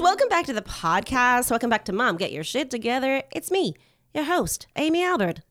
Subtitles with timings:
[0.00, 1.50] welcome back to the podcast.
[1.50, 2.16] Welcome back to Mom.
[2.16, 3.22] Get your shit together.
[3.32, 3.74] It's me,
[4.14, 5.42] your host, Amy Albert.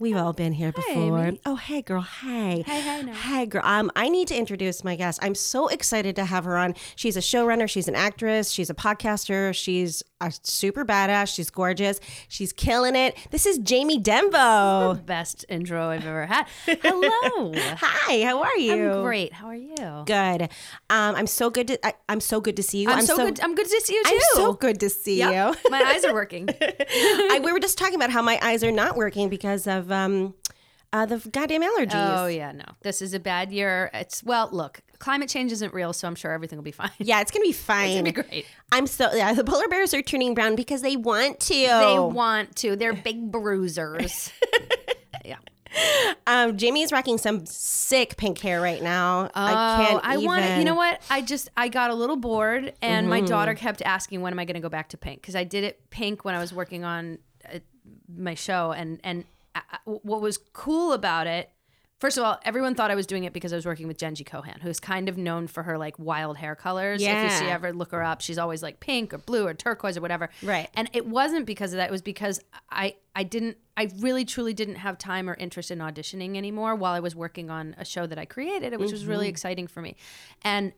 [0.00, 1.18] We've all been here before.
[1.26, 1.40] Amy.
[1.44, 2.02] Oh, hey, girl.
[2.02, 2.62] Hey.
[2.64, 3.14] Hey, hey, now.
[3.14, 3.62] Hey, girl.
[3.64, 5.18] Um, I need to introduce my guest.
[5.22, 6.76] I'm so excited to have her on.
[6.94, 7.68] She's a showrunner.
[7.68, 8.52] She's an actress.
[8.52, 9.52] She's a podcaster.
[9.52, 11.34] She's a super badass.
[11.34, 11.98] She's gorgeous.
[12.28, 13.16] She's killing it.
[13.32, 15.04] This is Jamie Denbo.
[15.04, 16.46] Best intro I've ever had.
[16.66, 17.52] Hello.
[17.56, 18.22] Hi.
[18.22, 18.92] How are you?
[18.92, 19.32] I'm great.
[19.32, 20.04] How are you?
[20.06, 20.42] Good.
[20.90, 21.86] Um, I'm so good to.
[21.86, 22.88] I, I'm so good to see you.
[22.88, 23.40] I'm, so, good.
[23.40, 24.10] I'm good to see you too.
[24.14, 25.56] I'm so good to see Yep.
[25.64, 25.70] you.
[25.72, 26.48] My eyes are working.
[26.60, 30.34] I, we were just talking about how my eyes are not working because of um,
[30.92, 32.18] uh, the goddamn allergies.
[32.22, 32.64] oh yeah, no.
[32.82, 33.90] This is a bad year.
[33.92, 36.90] It's well, look, climate change isn't real, so I'm sure everything will be fine.
[36.98, 37.88] Yeah, it's gonna be fine.
[37.90, 38.46] It's gonna be great.
[38.72, 39.32] I'm so yeah.
[39.34, 41.54] The polar bears are turning brown because they want to.
[41.54, 42.74] They want to.
[42.76, 44.32] They're big bruisers.
[45.24, 45.36] yeah.
[46.26, 49.30] um, Jamie is rocking some sick pink hair right now.
[49.34, 50.04] I Oh, can't.
[50.04, 50.58] I want to.
[50.58, 51.02] You know what?
[51.10, 54.46] I just I got a little bored, and my daughter kept asking when am I
[54.46, 56.84] going to go back to pink because I did it pink when I was working
[56.84, 57.18] on
[57.52, 57.58] uh,
[58.16, 59.37] my show, and and I, I-
[59.84, 61.50] what was cool about it.
[61.98, 64.24] First of all, everyone thought I was doing it because I was working with Jenji
[64.24, 67.02] Kohan, who's kind of known for her like wild hair colors.
[67.02, 67.26] Yeah.
[67.26, 69.96] If you see ever look her up, she's always like pink or blue or turquoise
[69.96, 70.30] or whatever.
[70.40, 70.70] Right.
[70.74, 71.88] And it wasn't because of that.
[71.88, 72.40] It was because
[72.70, 76.94] I I didn't I really truly didn't have time or interest in auditioning anymore while
[76.94, 79.30] I was working on a show that I created, which was really mm-hmm.
[79.30, 79.96] exciting for me.
[80.42, 80.72] And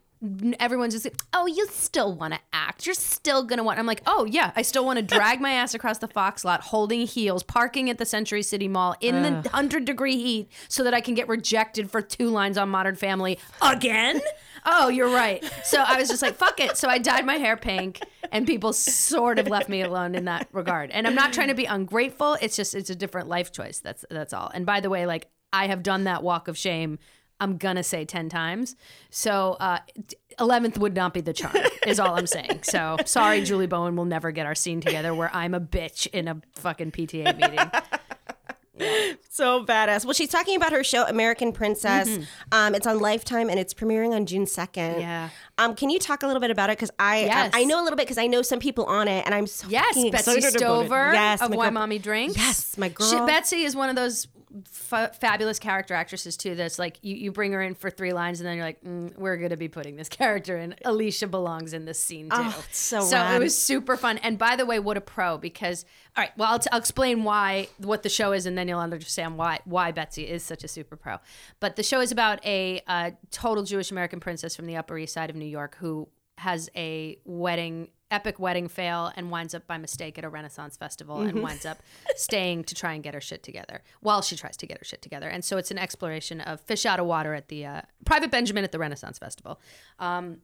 [0.59, 2.87] everyone's just like, "Oh, you still want to act?
[2.87, 5.75] You're still gonna want." I'm like, "Oh yeah, I still want to drag my ass
[5.75, 9.85] across the Fox lot, holding heels, parking at the Century City Mall in the hundred
[9.85, 14.21] degree heat, so that I can get rejected for two lines on Modern Family again."
[14.67, 15.43] Oh, you're right.
[15.65, 16.77] So I was just like, fuck it.
[16.77, 20.49] So I dyed my hair pink, and people sort of left me alone in that
[20.53, 20.91] regard.
[20.91, 22.37] And I'm not trying to be ungrateful.
[22.43, 23.79] It's just it's a different life choice.
[23.81, 24.51] That's that's all.
[24.53, 26.99] And by the way, like I have done that walk of shame.
[27.41, 28.77] I'm gonna say ten times.
[29.11, 29.79] So uh,
[30.39, 31.57] eleventh would not be the charm.
[31.87, 32.61] Is all I'm saying.
[32.71, 33.97] So sorry, Julie Bowen.
[33.97, 37.71] We'll never get our scene together where I'm a bitch in a fucking PTA meeting.
[39.29, 40.07] So badass.
[40.07, 42.19] Well, she's talking about her show American Princess.
[42.51, 44.93] Um, it's on Lifetime and it's premiering on June second.
[44.93, 45.01] Mm-hmm.
[45.01, 45.29] Yeah.
[45.59, 46.79] Um, can you talk a little bit about it?
[46.79, 47.51] Because I Yes.
[47.53, 49.69] I know a little bit because I know some people on it, and I'm so
[49.69, 50.59] Yes, fucking Betsy excited about it.
[50.87, 52.37] Stover Yes, of my Why girl- Mommy Drinks.
[52.39, 53.07] Yes, my girl.
[53.11, 54.29] She, Betsy is one of those
[54.65, 56.55] fa- fabulous character actresses too.
[56.55, 59.17] That's like you, you bring her in for three lines and then you're like, mm,
[59.17, 60.75] we're gonna be putting this character in.
[60.85, 62.37] Alicia belongs in this scene too.
[62.39, 63.37] Oh, so so rad.
[63.37, 64.19] it was super fun.
[64.19, 65.39] And by the way, what a pro!
[65.39, 65.85] Because
[66.17, 68.81] all right, well, I'll, t- I'll explain why what the show is, and then you'll
[68.81, 71.19] understand why why Betsy is such a super pro.
[71.61, 75.15] But the show is about a uh, total Jewish American princess from the Upper East
[75.15, 76.09] Side of New York who
[76.41, 81.19] has a wedding epic wedding fail and winds up by mistake at a renaissance festival
[81.19, 81.29] Mm-hmm.
[81.29, 81.79] and winds up
[82.17, 85.01] staying to try and get her shit together while she tries to get her shit
[85.01, 88.31] together and so it's an exploration of fish out of water at the uh, private
[88.33, 89.61] benjamin at the renaissance festival
[90.01, 90.39] um,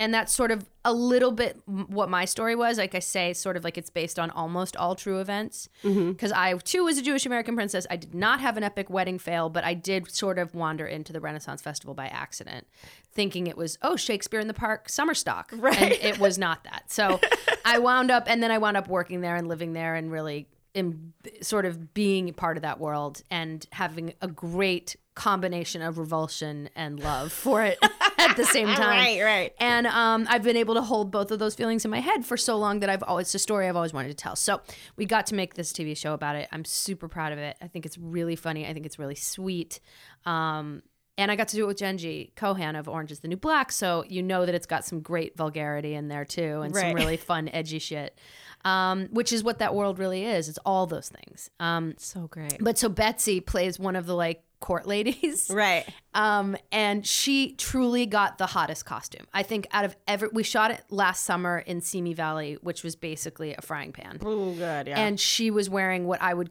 [0.00, 2.78] and that's sort of a little bit what my story was.
[2.78, 5.68] Like i say sort of like it's based on almost all true events.
[5.82, 6.12] Mm-hmm.
[6.12, 7.86] Because i too was a jewish american princess.
[7.90, 11.12] I did not have an epic wedding fail but i did sort of wander into
[11.12, 12.66] the renaissance festival by accident
[13.12, 15.80] thinking it was oh shakespeare in the park summer stock right.
[15.80, 16.84] and it was not that.
[16.90, 17.20] So
[17.64, 20.48] i wound up and then i wound up working there and living there and really
[20.74, 26.68] in sort of being part of that world and having a great combination of revulsion
[26.76, 27.78] and love for it
[28.18, 29.54] at the same time Right, right.
[29.60, 32.36] and um, I've been able to hold both of those feelings in my head for
[32.36, 34.36] so long that I've always it's a story I've always wanted to tell.
[34.36, 34.60] So
[34.96, 36.48] we got to make this TV show about it.
[36.52, 37.56] I'm super proud of it.
[37.60, 38.66] I think it's really funny.
[38.66, 39.80] I think it's really sweet.
[40.24, 40.82] Um,
[41.16, 43.72] and I got to do it with Jenji Kohan of Orange is the New Black.
[43.72, 47.16] So you know that it's got some great vulgarity in there too and some really
[47.16, 48.16] fun, edgy shit,
[48.64, 50.48] um, which is what that world really is.
[50.48, 51.50] It's all those things.
[51.58, 52.58] Um, so great.
[52.60, 55.50] but so Betsy plays one of the like court ladies.
[55.58, 55.86] Right.
[56.14, 59.26] Um, and she truly got the hottest costume.
[59.32, 62.96] I think out of every, we shot it last summer in Simi Valley, which was
[62.96, 64.18] basically a frying pan.
[64.22, 64.86] Oh, good.
[64.88, 65.00] Yeah.
[65.00, 66.50] And she was wearing what I would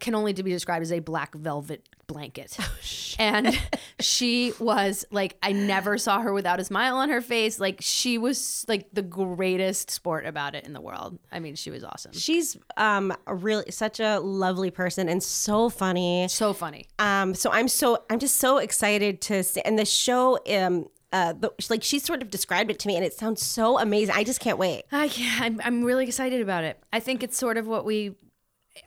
[0.00, 2.56] can only to be described as a black velvet blanket.
[3.16, 3.58] Oh, and
[4.00, 7.60] she was like, I never saw her without a smile on her face.
[7.60, 11.18] Like she was like the greatest sport about it in the world.
[11.30, 12.12] I mean, she was awesome.
[12.12, 16.26] She's um really such a lovely person and so funny.
[16.28, 16.86] So funny.
[16.98, 21.32] Um, so I'm so I'm just so excited to see and the show um uh
[21.32, 24.14] the, like she sort of described it to me and it sounds so amazing.
[24.16, 24.84] I just can't wait.
[24.90, 26.82] I can't, I'm, I'm really excited about it.
[26.92, 28.16] I think it's sort of what we,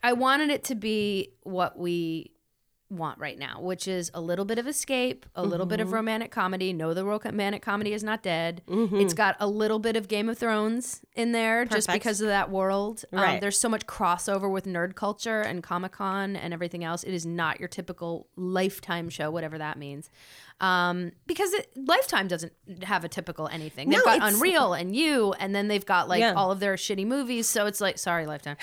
[0.03, 2.31] I wanted it to be what we
[2.89, 5.87] want right now, which is a little bit of escape, a little bit Mm-hmm.
[5.89, 6.71] of romantic comedy.
[6.71, 8.61] No, the romantic comedy is not dead.
[8.69, 12.49] It's got a little bit of Game of Thrones in there just because of that
[12.49, 13.03] world.
[13.11, 17.03] Um, there's so much crossover with nerd culture and Comic Con and everything else.
[17.03, 20.09] It is not your typical lifetime show, whatever that means.
[20.59, 22.51] Um, because it, Lifetime doesn't
[22.83, 23.89] have a typical anything.
[23.89, 26.33] They've No, got Unreal and You, and then they've got like Yeah.
[26.33, 27.47] all of their shitty movies.
[27.47, 28.57] So it's like, sorry, Lifetime.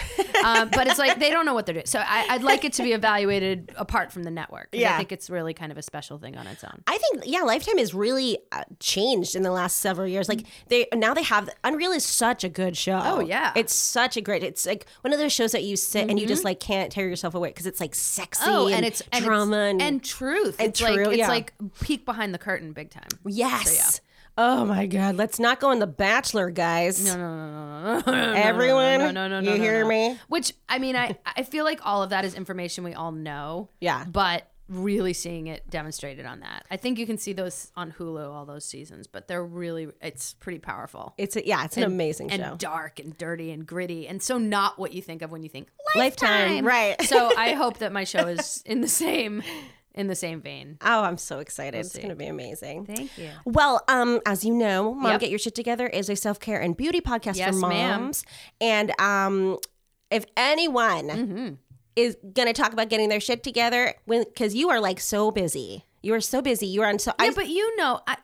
[0.45, 1.87] um, but it's like they don't know what they're doing.
[1.87, 4.73] So I, I'd like it to be evaluated apart from the network.
[4.73, 6.83] 'cause I think it's really kind of a special thing on its own.
[6.89, 10.29] I think yeah, Lifetime has really uh, changed in the last several years.
[10.29, 13.01] Like they now they have Unreal is such a good show.
[13.05, 13.53] Oh, yeah.
[13.55, 14.43] it's such a great.
[14.43, 17.09] It's like one of those shows that you sit and you just like can't tear
[17.09, 18.45] yourself away because it's like sexy.
[18.45, 18.53] Mm-hmm.
[18.53, 20.57] Oh, and, and it's and drama it's, and, and truth.
[20.59, 21.29] and it's like true, it's yeah.
[21.29, 21.53] like
[21.85, 23.09] peek behind the curtain, big time.
[23.27, 24.01] yes.
[24.37, 25.15] Oh my God!
[25.15, 27.05] Let's not go on The Bachelor, guys.
[27.05, 29.89] No, no, no, no, no, Everyone, no, no, no, no, you no, hear no.
[29.89, 30.19] me?
[30.27, 33.69] Which I mean, I I feel like all of that is information we all know.
[33.81, 34.05] Yeah.
[34.09, 36.65] but really seeing it demonstrated on that.
[36.71, 40.35] I think you can see those on Hulu, all those seasons, but they're really it's
[40.35, 41.15] pretty powerful.
[41.19, 42.57] It's a, yeah, it's an amazing and show.
[42.57, 45.69] dark and dirty and gritty and so not what you think of when you think
[45.95, 47.01] Lifetime, right.
[47.03, 49.43] so i hope that my show is in the same
[49.95, 51.79] in the same vein Oh, I'm so excited!
[51.79, 52.87] it's going to be amazing.
[52.87, 55.21] thank you Well, um, as you know, Mom Yep.
[55.21, 58.03] Get Your Shit Together is a self care and beauty podcast Yes, for ma'am.
[58.03, 58.25] moms.
[58.61, 59.59] And um,
[60.11, 61.55] if anyone Mm-hmm.
[61.97, 65.85] is going to talk about getting their shit together, because you are like so busy,
[66.03, 66.67] you are so busy.
[66.67, 67.13] You are on so.
[67.19, 68.17] yeah, I, but you know, I,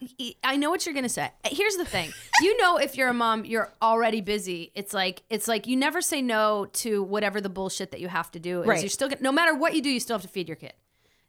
[0.45, 1.31] I know what you're gonna say.
[1.47, 2.11] Here's the thing:
[2.43, 4.71] you know, if you're a mom, you're already busy.
[4.75, 8.31] It's like it's like you never say no to whatever the bullshit that you have
[8.33, 8.61] to do.
[8.61, 8.81] Is Right.
[8.83, 10.75] You're still no matter what you do, you still have to feed your kid.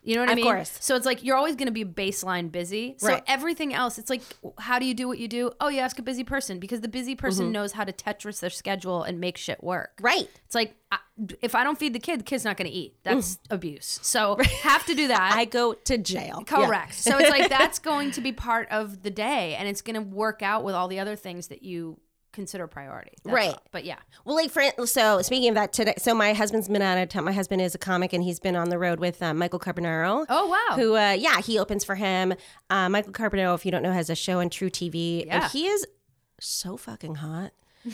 [0.03, 0.45] You know what I Of mean?
[0.45, 0.75] course.
[0.80, 2.95] So it's like you're always going to be baseline busy.
[2.98, 3.24] So Right.
[3.27, 4.21] everything else, it's like,
[4.57, 5.51] how do you do what you do?
[5.62, 7.51] Oh, you ask a busy person because the busy person Mm-hmm.
[7.53, 9.92] knows how to Tetris their schedule and make shit work.
[10.01, 10.27] right.
[10.45, 10.98] It's like I,
[11.42, 12.95] if I don't feed the kid, the kid's not going to eat.
[13.03, 14.00] That's abuse.
[14.01, 15.33] So have to do that.
[15.36, 16.44] I go to jail.
[16.50, 16.65] Yeah.
[16.65, 16.95] Correct.
[16.95, 20.01] So it's like that's going to be part of the day, and it's going to
[20.01, 22.00] work out with all the other things that you
[22.31, 23.11] consider priority.
[23.23, 23.49] Right.
[23.49, 23.61] all.
[23.71, 23.97] But yeah.
[24.25, 27.23] Well, like for so speaking of that today, so my husband's been out of town.
[27.25, 30.25] My husband is a comic, and he's been on the road with uh, Michael Carbonaro.
[30.29, 30.75] Oh wow.
[30.75, 32.33] who uh yeah he opens for him
[32.69, 35.43] uh michael carbonaro if you don't know has a show on true tv Yeah.
[35.43, 35.85] and he is
[36.39, 37.51] so fucking hot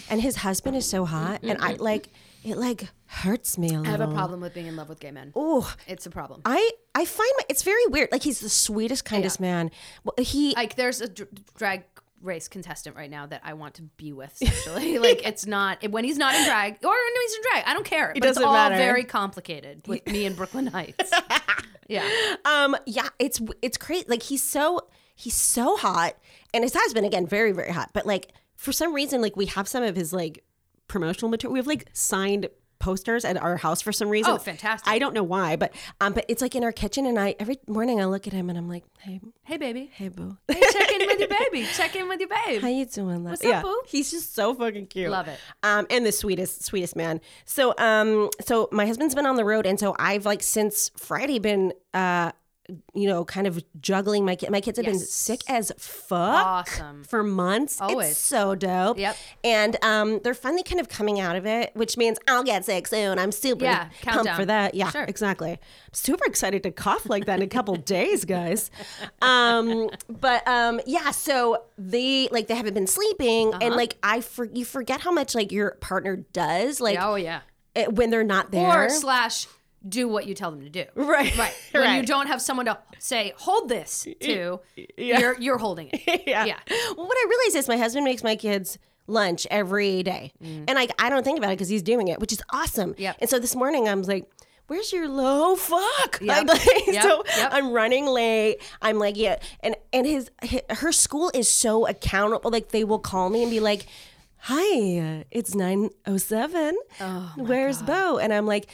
[0.10, 2.10] and his husband is so hot and i like
[2.44, 5.00] it like hurts me a little I have a problem with being in love with
[5.00, 5.32] gay men.
[5.36, 6.42] oh It's a problem.
[6.46, 9.72] i i find my, it's very weird like he's the sweetest kindest man
[10.04, 11.84] well, he Like there's a dr- drag
[12.22, 14.98] race contestant right now that I want to be with sexually.
[15.00, 17.64] like it's not when he's not in drag or when he's in drag.
[17.68, 18.12] I don't care.
[18.12, 18.76] It but doesn't it's all matter.
[18.78, 21.12] very complicated with me in Brooklyn Heights.
[21.88, 22.08] yeah.
[22.46, 24.82] um yeah it's it's crazy like he's so
[25.16, 26.16] he's so hot
[26.54, 29.68] and his husband again very very hot but like for some reason like we have
[29.68, 30.44] some of his like
[30.88, 32.48] promotional material we have like signed
[32.80, 34.88] posters at our house for some reason Oh, fantastic.
[34.92, 37.58] i don't know why but um but it's like in our kitchen and i every
[37.68, 39.90] morning i look at him and i'm like hey Hey baby.
[39.94, 41.66] hey boo Hey, check in with your baby.
[41.74, 42.62] Check in with your babe.
[42.62, 43.32] how you doing love?
[43.42, 43.82] What's up, boo?
[43.88, 45.40] he's just so fucking cute Love it.
[45.64, 49.66] um and the sweetest sweetest man so um so my husband's been on the road
[49.66, 52.32] and so i've like since friday been uh
[52.94, 57.04] you know kind of juggling my kid my kids have been sick as fuck Awesome.
[57.06, 58.12] for months Always.
[58.12, 59.16] it's so dope Yep.
[59.46, 62.88] and um they're finally kind of coming out of it which means i'll get sick
[62.88, 65.04] soon i'm super Yeah, pumped for that yeah Sure.
[65.06, 65.60] exactly
[65.94, 68.70] super excited to cough like that in a couple days guys
[69.22, 73.76] um but um yeah so they like they haven't been sleeping and Uh-huh.
[73.76, 77.40] like i for you forget how much like your partner does like oh yeah.
[77.76, 79.48] eh, when they're not there Or slash
[79.90, 80.86] do what you tell them to do.
[80.96, 81.54] right Right.
[81.74, 84.60] When you don't have someone to say, hold this to,
[84.98, 86.24] you're you're holding it.
[86.28, 86.46] yeah.
[86.46, 86.60] Yeah.
[86.96, 88.78] Well, what I realize is my husband makes my kids
[89.08, 90.32] lunch every day.
[90.42, 92.94] and like I don't think about it because he's doing it, which is awesome.
[92.94, 93.00] Mm.
[93.00, 93.16] Yep.
[93.22, 94.26] And so this morning I was like.
[94.70, 96.20] Where's your low fuck?
[96.22, 96.48] Yep.
[96.50, 97.02] Like, Yep.
[97.04, 97.50] So Yep.
[97.54, 98.58] I'm running late.
[98.82, 102.52] I'm like, yeah, and and his, hi her school is so accountable.
[102.52, 103.86] Like they will call me and be like,
[104.40, 106.78] "Hi, it's nine oh seven.
[107.38, 108.68] Where's Bo?" And I'm like,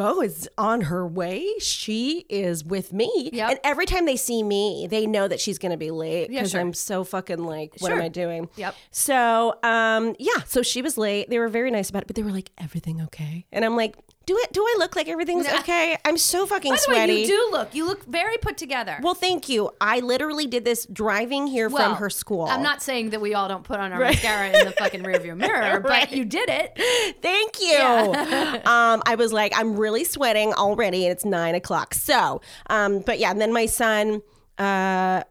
[0.00, 1.46] "Bo is on her way.
[1.60, 3.50] She is with me." Yep.
[3.50, 6.52] And every time they see me, they know that she's gonna be late Yeah, because
[6.52, 6.60] sure.
[6.60, 8.48] I'm so fucking like, what am I doing?
[8.56, 8.74] Yep.
[8.90, 10.42] So, um, yeah.
[10.46, 11.28] So she was late.
[11.28, 13.96] They were very nice about it, but they were like, "Everything okay?" And I'm like,
[14.26, 14.52] "Do it?
[14.52, 15.58] Do I look like everything's Nah.
[15.60, 15.96] okay?
[16.04, 17.74] I'm so fucking By the way, sweaty." you do look.
[17.74, 18.98] You look very put together.
[19.02, 19.70] well, thank you.
[19.80, 22.44] I literally did this driving here Well, from her school.
[22.46, 25.36] I'm not saying that we all don't put on our mascara in the fucking rearview
[25.36, 26.08] mirror, Right.
[26.08, 26.78] but you did it.
[27.22, 28.60] Thank you.
[28.70, 31.94] um, I was like, I'm really sweating already, and it's nine o'clock.
[31.94, 34.22] So, um, but yeah, and then my son.
[34.58, 35.22] Uh,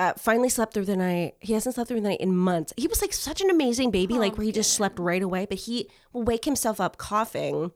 [0.00, 1.34] uh, finally slept through the night.
[1.40, 2.72] He hasn't slept through the night in months.
[2.76, 5.44] He was like such an amazing baby, like where he just slept right away.
[5.44, 7.72] But he will wake himself up coughing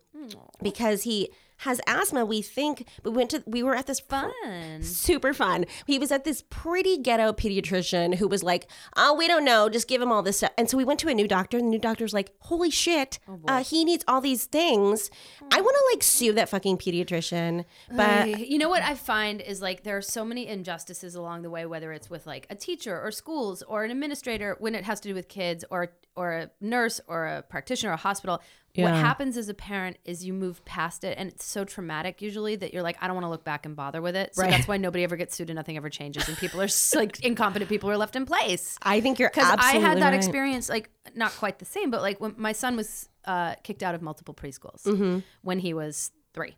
[0.63, 1.31] because he
[1.63, 2.25] has asthma.
[2.25, 4.83] We think we went to we were at this Fun.
[4.83, 5.65] super fun.
[5.87, 9.89] He was at this pretty ghetto pediatrician who was like, "Oh, we don't know, just
[9.89, 11.71] give him all this stuff." And so we went to a new doctor, and the
[11.71, 15.11] new doctor's like, "Holy shit, uh, he needs all these things."
[15.53, 19.63] I want to like sue that fucking pediatrician, but you know what I find is
[19.63, 23.01] like there are so many injustices along the way, whether it's with like a teacher
[23.01, 26.51] or schools or an administrator when it has to do with kids or or a
[26.61, 28.41] nurse or a practitioner or a hospital.
[28.75, 32.57] What happens as a parent is you move past it and it's so traumatic usually
[32.57, 34.35] that you're like, I don't want to look back and bother with it.
[34.35, 34.51] So Right.
[34.51, 37.69] that's why nobody ever gets sued and nothing ever changes and people are like incompetent
[37.69, 38.79] people are left in place.
[38.83, 40.15] I think you're Because I had that right.
[40.15, 43.95] experience, like not quite the same, but like when my son was uh, kicked out
[43.95, 45.19] of multiple preschools Mm-hmm.
[45.43, 46.57] when he was 3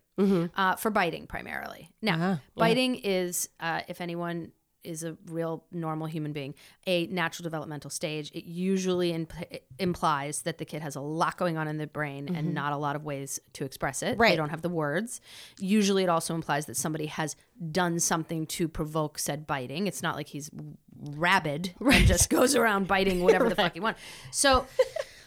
[0.55, 1.89] uh, for biting primarily.
[2.01, 4.53] Now, Ah, biting is, uh, if anyone
[4.85, 6.53] is a real normal human being,
[6.87, 8.31] a natural developmental stage.
[8.33, 12.33] It usually impl- implies that the kid has a lot going on in the brain
[12.35, 14.17] and not a lot of ways to express it.
[14.17, 14.29] right.
[14.29, 14.41] They Mm-hmm.
[14.43, 15.21] Don't have the words.
[15.59, 17.35] Usually, it also implies that somebody has
[17.71, 19.87] done something to provoke said biting.
[19.87, 20.49] It's not like he's
[21.01, 23.99] rabid and just goes around biting whatever the fuck he wants.
[24.31, 24.65] So,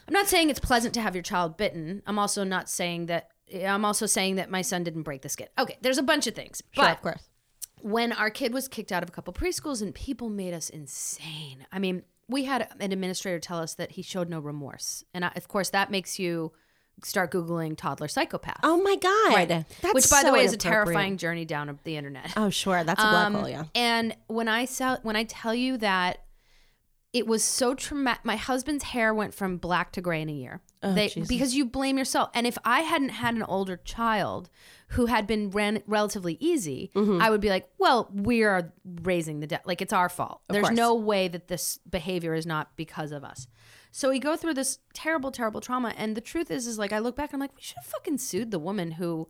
[0.06, 2.02] I'm not saying it's pleasant to have your child bitten.
[2.06, 3.30] I'm also not saying that.
[3.64, 5.48] I'm also saying that my son didn't break the skin.
[5.58, 7.28] Okay, there's a bunch of things, Sure, but of course.
[7.82, 11.66] When our kid was kicked out of a couple preschools and people made us insane.
[11.72, 15.04] I mean, we had an administrator tell us that he showed no remorse.
[15.14, 16.52] And I, of course, that makes you
[17.02, 18.60] start Googling toddler psychopath.
[18.62, 22.32] Oh my god, That's which, by the way, is a terrifying journey down the internet.
[22.36, 23.48] Oh sure, that's a black Um, hole.
[23.48, 23.64] Yeah.
[23.74, 26.24] And when I sell, when I tell you that
[27.12, 30.60] it was so traumatic, my husband's hair went from black to gray in a year.
[30.82, 32.30] Oh, they, because you blame yourself.
[32.34, 34.50] And if I hadn't had an older child
[34.92, 37.20] who had been ran relatively easy, Mm-hmm.
[37.20, 39.66] I would be like, well, we are raising the debt.
[39.66, 40.40] Like it's our fault.
[40.48, 40.76] There's course.
[40.76, 43.46] no way that this behavior is not because of us.
[43.90, 45.94] So we go through this terrible, terrible trauma.
[45.96, 47.86] And the truth is, is like, I look back and I'm like, we should have
[47.86, 49.28] fucking sued the woman who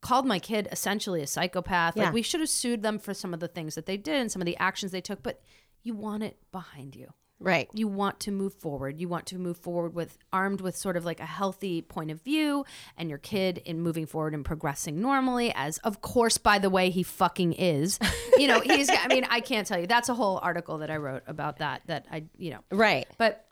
[0.00, 1.96] called my kid essentially a psychopath.
[1.96, 2.04] Yeah.
[2.04, 4.30] Like we should have sued them for some of the things that they did and
[4.30, 5.40] some of the actions they took, but
[5.82, 7.12] you want it behind you.
[7.40, 7.68] Right.
[7.72, 9.00] You want to move forward.
[9.00, 12.20] You want to move forward with armed with sort of like a healthy point of
[12.22, 12.64] view
[12.96, 16.90] and your kid in moving forward and progressing normally as of course by the way
[16.90, 17.98] he fucking is.
[18.36, 19.86] You know, he's I mean, I can't tell you.
[19.86, 23.06] That's a whole article that I wrote about that that I, you know, Right.
[23.18, 23.44] but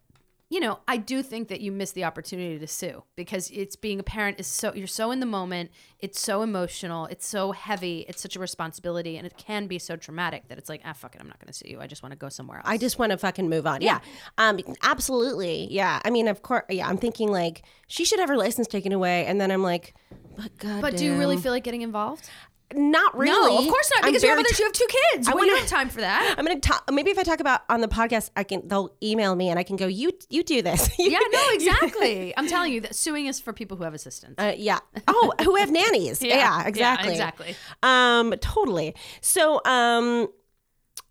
[0.48, 3.98] you know, I do think that you miss the opportunity to sue because it's being
[3.98, 8.06] a parent is so you're so in the moment, it's so emotional, it's so heavy,
[8.08, 11.16] it's such a responsibility, and it can be so traumatic that it's like, ah, fuck
[11.16, 11.80] it, I'm not going to sue you.
[11.80, 12.66] I just want to go somewhere else.
[12.68, 13.82] I just want to fucking move on.
[13.82, 13.98] Yeah.
[14.38, 15.66] Um absolutely.
[15.70, 16.00] Yeah.
[16.04, 19.26] I mean, of course, yeah, I'm thinking like she should have her license taken away
[19.26, 19.94] and then I'm like,
[20.36, 22.30] but god but do you really feel like getting involved?
[22.74, 23.30] Not really.
[23.32, 24.04] No, of course not.
[24.06, 25.28] Because you have, very others, you have two kids.
[25.28, 26.34] I wanna- don't have time for that.
[26.36, 26.84] I'm gonna talk.
[26.92, 28.66] Maybe if I talk about on the podcast, I can.
[28.66, 29.86] They'll email me and I can go.
[29.86, 30.90] You you do this.
[30.98, 32.34] Yeah, no, exactly.
[32.36, 34.34] I'm telling you that suing is for people who have assistants.
[34.42, 34.80] Uh, yeah.
[35.06, 36.20] Oh, who have nannies?
[36.22, 37.12] yeah, exactly.
[37.12, 37.56] exactly.
[37.82, 38.94] Um, totally.
[39.20, 40.28] So, um,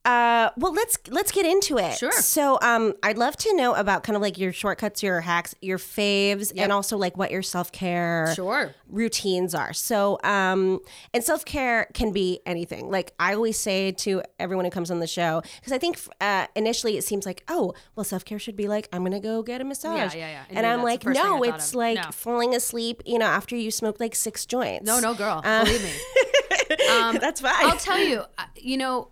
[0.05, 1.97] uh, well, let's let's get into it.
[1.97, 2.11] Sure.
[2.11, 5.77] So, um, I'd love to know about kind of like your shortcuts, your hacks, your
[5.79, 8.73] faves, and also like what your self care Sure.
[8.87, 9.73] routines are.
[9.73, 10.79] So, um,
[11.13, 12.89] and self care can be anything.
[12.91, 16.47] Like I always say to everyone who comes on the show, because I think uh,
[16.55, 19.59] initially it seems like, oh, well, self care should be like I'm gonna go get
[19.59, 20.13] a massage.
[20.15, 20.41] yeah, yeah.
[20.43, 21.75] I And knew I'm like, the first thing no, it's of.
[21.75, 22.11] like No.
[22.11, 23.01] falling asleep.
[23.05, 24.85] You know, after you smoke like six joints.
[24.85, 25.41] No, no, girl.
[25.43, 25.91] Uh, believe me.
[27.19, 27.53] that's fine.
[27.65, 29.09] I'll tell you, uh, you know,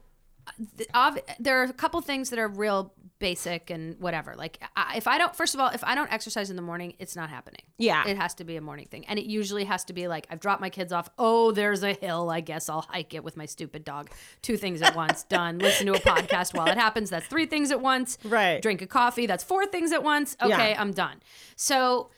[0.77, 4.35] th- ob- there are a couple things that are real basic and whatever.
[4.35, 6.93] Like, I, if I don't, first of all, if I don't exercise in the morning,
[6.99, 7.61] it's not happening.
[7.77, 8.05] Yeah.
[8.05, 9.05] It has to be a morning thing.
[9.07, 11.09] And it usually has to be like, I've dropped my kids off.
[11.17, 12.29] Oh, there's a hill.
[12.29, 14.09] I guess I'll hike it with my stupid dog.
[14.41, 15.23] Two things at once.
[15.29, 15.57] Done.
[15.59, 17.09] Listen to a podcast while it happens.
[17.09, 18.17] That's three things at once.
[18.25, 18.61] Right.
[18.61, 19.25] Drink a coffee.
[19.25, 20.35] That's four things at once.
[20.41, 20.81] Okay, Yeah.
[20.81, 21.21] I'm done.
[21.55, 22.09] So,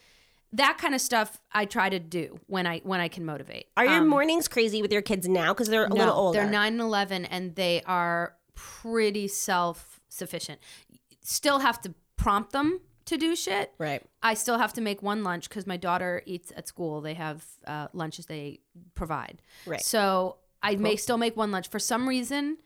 [0.52, 3.66] that kind of stuff I try to do when I when I can motivate.
[3.76, 5.52] Are your Um, mornings crazy with your kids now?
[5.52, 6.40] Because they're a little older.
[6.40, 10.60] they're 9 and 11 and they are pretty self sufficient.
[11.22, 13.72] Still have to prompt them to do shit.
[13.78, 14.02] Right.
[14.22, 17.00] I still have to make one lunch because my daughter eats at school.
[17.00, 18.60] They have uh, lunches they
[18.94, 19.42] provide.
[19.66, 19.80] Right.
[19.80, 21.68] So I may still make one lunch.
[21.68, 22.58] For some reason,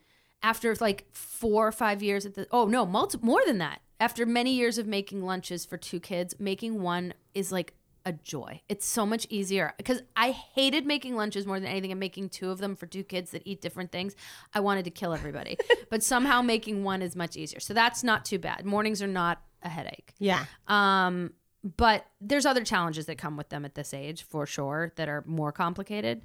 [0.43, 3.81] after like four or five years at the oh no, multi- more than that.
[4.01, 7.75] After many years of making lunches for two kids, making one is like
[8.07, 8.63] a joy.
[8.69, 12.51] It's so much easier because I hated making lunches more than anything and making two
[12.51, 14.17] of them for two kids that eat different things.
[14.55, 15.59] I wanted to kill everybody.
[15.91, 17.61] but somehow making one is much easier.
[17.61, 18.65] So that's not too bad.
[18.65, 20.15] Mornings are not a headache.
[20.19, 20.47] Yeah.
[20.67, 25.09] Um, but there's other challenges that come with them at this age for sure that
[25.09, 26.23] are more complicated.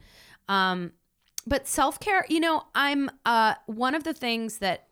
[0.48, 0.94] Um,
[1.46, 4.85] but self care, you know, I'm uh, one of the things that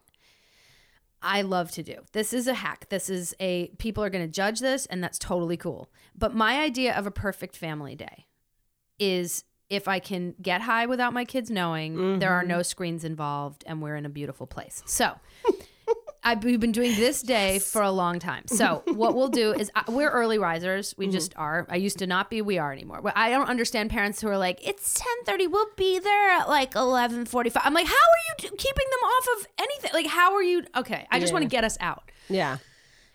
[1.23, 1.95] I love to do.
[2.11, 2.89] This is a hack.
[2.89, 5.89] This is a people are going to judge this, and that's totally cool.
[6.15, 8.27] But my idea of a perfect family day
[8.99, 12.49] is if I can get high without my kids knowing, there are mm-hmm.
[12.49, 14.83] no screens involved and we're in a beautiful place.
[14.85, 15.15] So
[16.23, 18.43] I've we've been doing this day for a long time.
[18.47, 20.95] So what we'll do is uh, we're early risers.
[20.97, 21.65] We just are.
[21.69, 22.41] I used to not be.
[22.41, 23.01] We are anymore.
[23.15, 25.47] I don't understand parents who are like, it's ten thirty.
[25.47, 27.63] We'll be there at like eleven forty five.
[27.65, 29.91] I'm like, how are you keeping them off of anything?
[29.93, 30.63] Like, how are you?
[30.75, 32.57] Okay, I just want to get us out Yeah.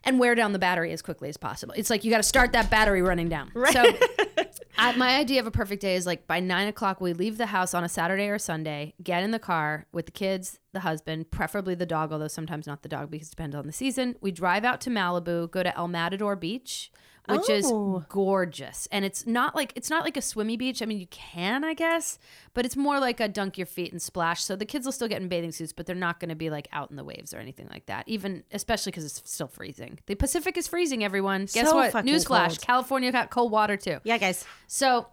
[0.04, 1.74] And wear down the battery as quickly as possible.
[1.76, 3.50] It's like you got to start that battery running down.
[3.72, 3.84] So,
[4.78, 7.46] I, my idea of a perfect day is like by nine o'clock, we leave the
[7.46, 11.30] house on a Saturday or Sunday, get in the car with the kids, the husband,
[11.30, 14.14] preferably the dog, although sometimes not the dog because it depends on the season.
[14.20, 16.92] We drive out to Malibu, go to El Matador Beach.
[17.28, 17.98] Which Oh.
[17.98, 20.80] is gorgeous, and it's not like it's not like a swimmy beach.
[20.82, 22.18] I mean, you can, I guess,
[22.54, 24.42] but it's more like a dunk your feet and splash.
[24.42, 26.48] So the kids will still get in bathing suits, but they're not going to be
[26.50, 28.04] like out in the waves or anything like that.
[28.08, 29.98] Even especially because it's still freezing.
[30.06, 31.04] The Pacific is freezing.
[31.04, 31.92] Everyone, guess So what?
[31.92, 32.60] Newsflash.
[32.60, 33.98] California got cold water too.
[34.04, 34.44] Yeah, guys.
[34.66, 35.08] So.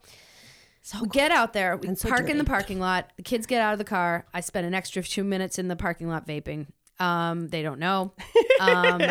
[1.02, 3.10] we get out there, we so park in the parking lot.
[3.18, 4.26] The kids get out of the car.
[4.34, 6.68] I spend an extra two minutes in the parking lot vaping.
[7.00, 8.14] Um, they don't know.
[8.58, 9.02] Um,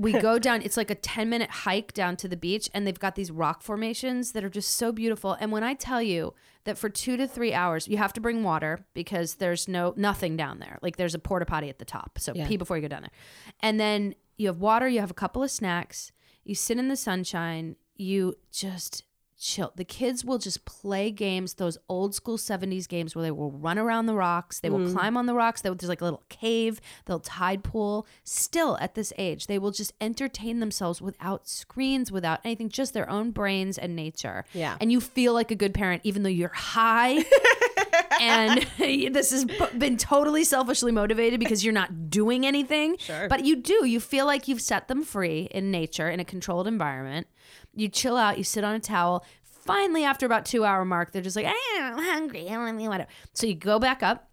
[0.00, 0.60] we go down.
[0.62, 3.62] It's like a ten minute hike down to the beach, and they've got these rock
[3.62, 5.34] formations that are just so beautiful.
[5.38, 8.42] And when I tell you that for two to three hours, you have to bring
[8.42, 10.80] water because there's no nothing down there.
[10.82, 12.48] Like there's a porta potty at the top, so Yeah.
[12.48, 13.12] pee before you go down there.
[13.60, 14.88] And then you have water.
[14.88, 16.10] You have a couple of snacks.
[16.42, 17.76] You sit in the sunshine.
[17.94, 19.04] You just
[19.42, 19.72] chill.
[19.74, 23.78] The kids will just play games, those old school 70s games where they will run
[23.78, 24.92] around the rocks, they will mm.
[24.92, 28.06] climb on the rocks, they will, there's like a little cave, they'll tide pool.
[28.22, 33.10] Still at this age, they will just entertain themselves without screens, without anything, just their
[33.10, 34.44] own brains and nature.
[34.52, 34.76] Yeah.
[34.80, 37.24] And you feel like a good parent even though you're high.
[38.20, 39.44] and this has
[39.76, 42.96] been totally selfishly motivated because you're not doing anything.
[42.98, 43.28] Sure.
[43.28, 43.84] But you do.
[43.84, 47.26] You feel like you've set them free in nature in a controlled environment.
[47.74, 48.38] You chill out.
[48.38, 49.24] You sit on a towel.
[49.44, 52.48] Finally, after about two hour mark, they're just like, "Eh, I'm hungry.
[52.48, 53.08] I don't know, whatever.
[53.32, 54.28] So you go back up,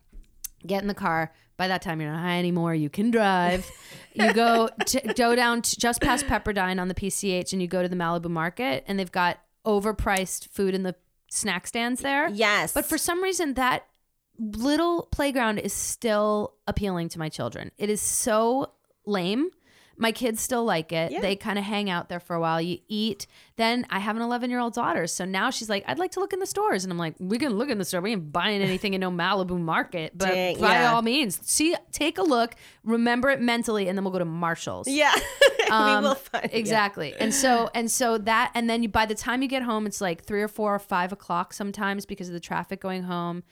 [0.66, 1.32] get in the car.
[1.58, 2.74] By that time, you're not high anymore.
[2.74, 3.70] You can drive.
[4.14, 7.82] you go to, go down to just past Pepperdine on the PCH, and you go
[7.82, 10.96] to the Malibu Market, and they've got overpriced food in the
[11.30, 12.30] snack stands there.
[12.30, 12.74] Yes.
[12.74, 13.86] But for some reason, that
[14.40, 17.72] little playground is still appealing to my children.
[17.78, 18.72] It is so
[19.06, 19.50] lame.
[20.00, 21.12] My kids still like it.
[21.12, 21.20] Yeah.
[21.20, 22.62] They kind of hang out there for a while.
[22.62, 23.28] You eat.
[23.58, 25.06] Then I have an 11 year old daughter.
[25.08, 26.86] So now she's like, I'd like to look in the stores.
[26.86, 28.00] And I'm like, we can look in the store.
[28.00, 30.18] We ain't buying anything in no Malibu market.
[30.18, 30.94] But Dang, by yeah.
[30.94, 34.88] all means, see, take a look, remember it mentally, and then we'll go to Marshall's.
[34.88, 35.14] yeah,
[35.70, 36.58] Um, we will find yeah.
[36.58, 39.86] exactly and so and so that and then you by the time you get home
[39.86, 43.44] it's like three or four or five o'clock sometimes because of the traffic going home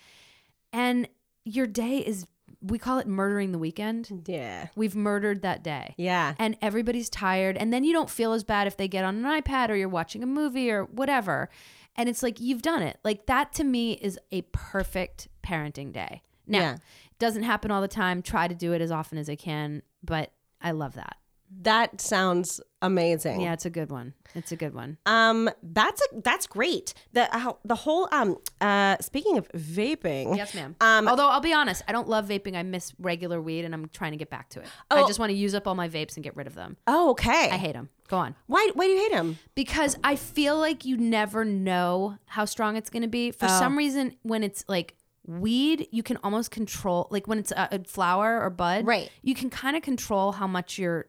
[0.73, 1.07] and
[1.43, 2.25] your day is
[2.61, 4.23] we call it murdering the weekend.
[4.27, 5.93] Yeah, we've murdered that day.
[5.97, 7.57] Yeah, and everybody's tired.
[7.57, 9.89] And then you don't feel as bad if they get on an ipad or you're
[9.89, 11.49] watching a movie or whatever.
[11.95, 12.97] And it's like you've done it.
[13.03, 16.21] Like that to me is a perfect parenting day.
[16.45, 16.73] Now Yeah.
[16.75, 18.21] it doesn't happen all the time.
[18.21, 21.17] Try to do it as often as i can but i love that
[21.61, 23.41] that sounds amazing.
[23.41, 24.13] yeah, it's a good one.
[24.35, 24.97] It's a good one.
[25.05, 26.93] Um, that's a that's great.
[27.13, 30.35] The uh, the whole um uh speaking of vaping.
[30.37, 30.75] Yes, ma'am.
[30.81, 32.55] Um, Although I'll be honest, I don't love vaping.
[32.55, 34.67] I miss regular weed, and I'm trying to get back to it.
[34.91, 35.07] I Oh.
[35.07, 36.77] just want to use up all my vapes and get rid of them.
[36.85, 37.49] Oh, okay.
[37.51, 37.89] I hate them.
[38.09, 38.35] Go on.
[38.47, 39.37] why why do you hate him?
[39.55, 43.31] Because I feel like you never know how strong it's going to be.
[43.31, 43.59] For Oh.
[43.59, 47.07] some reason, when it's like weed, you can almost control.
[47.11, 49.09] Like when it's a, a flower or bud, Right.
[49.23, 51.07] You can kind of control how much you're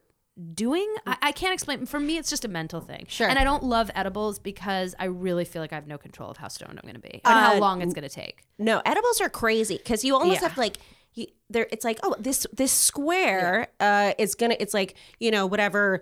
[0.53, 0.87] doing.
[1.05, 1.85] I, I can't explain.
[1.85, 3.05] For me, it's just a mental thing.
[3.07, 3.27] Sure.
[3.27, 6.37] And I don't love edibles because I really feel like I have no control of
[6.37, 8.43] how stoned I'm going to be and how Uh, long it's going to take.
[8.57, 10.47] No, edibles are crazy because you almost Yeah.
[10.47, 10.77] have to like.
[11.15, 15.47] You, there, it's like oh this this square uh is gonna it's like you know
[15.47, 16.01] whatever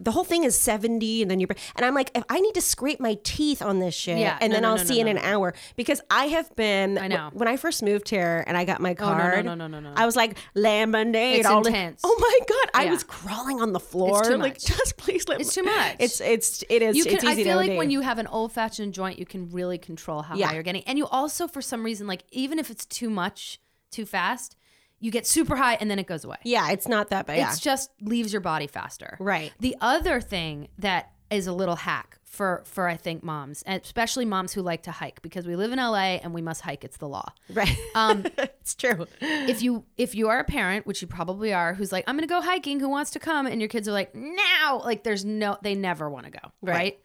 [0.00, 2.60] the whole thing is 70 and then you're and i'm like if i need to
[2.60, 5.08] scrape my teeth on this shit Yeah, and no, then no, i'll no, see in
[5.08, 7.30] an hour because i have been I know.
[7.32, 9.90] when i first moved here and i got my card Oh, no, no, no, no,
[9.90, 12.00] no, i was like lemonade It's all intense.
[12.04, 12.90] oh my god i Yeah.
[12.90, 15.96] was crawling on the floor like just please let It's too much.
[15.98, 18.94] it's it's it is you can i feel like when you have an old fashioned
[18.94, 20.46] joint you can really control how Yeah.
[20.48, 23.60] high you're getting and you also for some reason like even if it's too much
[23.90, 24.56] too fast
[25.00, 26.36] you get super high and then it goes away.
[26.44, 27.50] Yeah it's not that bad yeah.
[27.50, 29.16] It's just leaves your body faster.
[29.18, 29.52] Right.
[29.60, 34.24] the other thing that is a little hack for for i think moms and especially
[34.24, 36.96] moms who like to hike because we live in la and we must hike it's
[36.98, 37.28] the law.
[37.52, 37.76] Right.
[37.94, 39.06] Um it's true.
[39.20, 42.26] if you if you are a parent which you probably are who's like i'm gonna
[42.28, 43.46] go hiking who wants to come?
[43.46, 44.80] and your kids are like now!
[44.84, 46.74] Like there's no they never want to go Right.
[46.74, 46.98] right.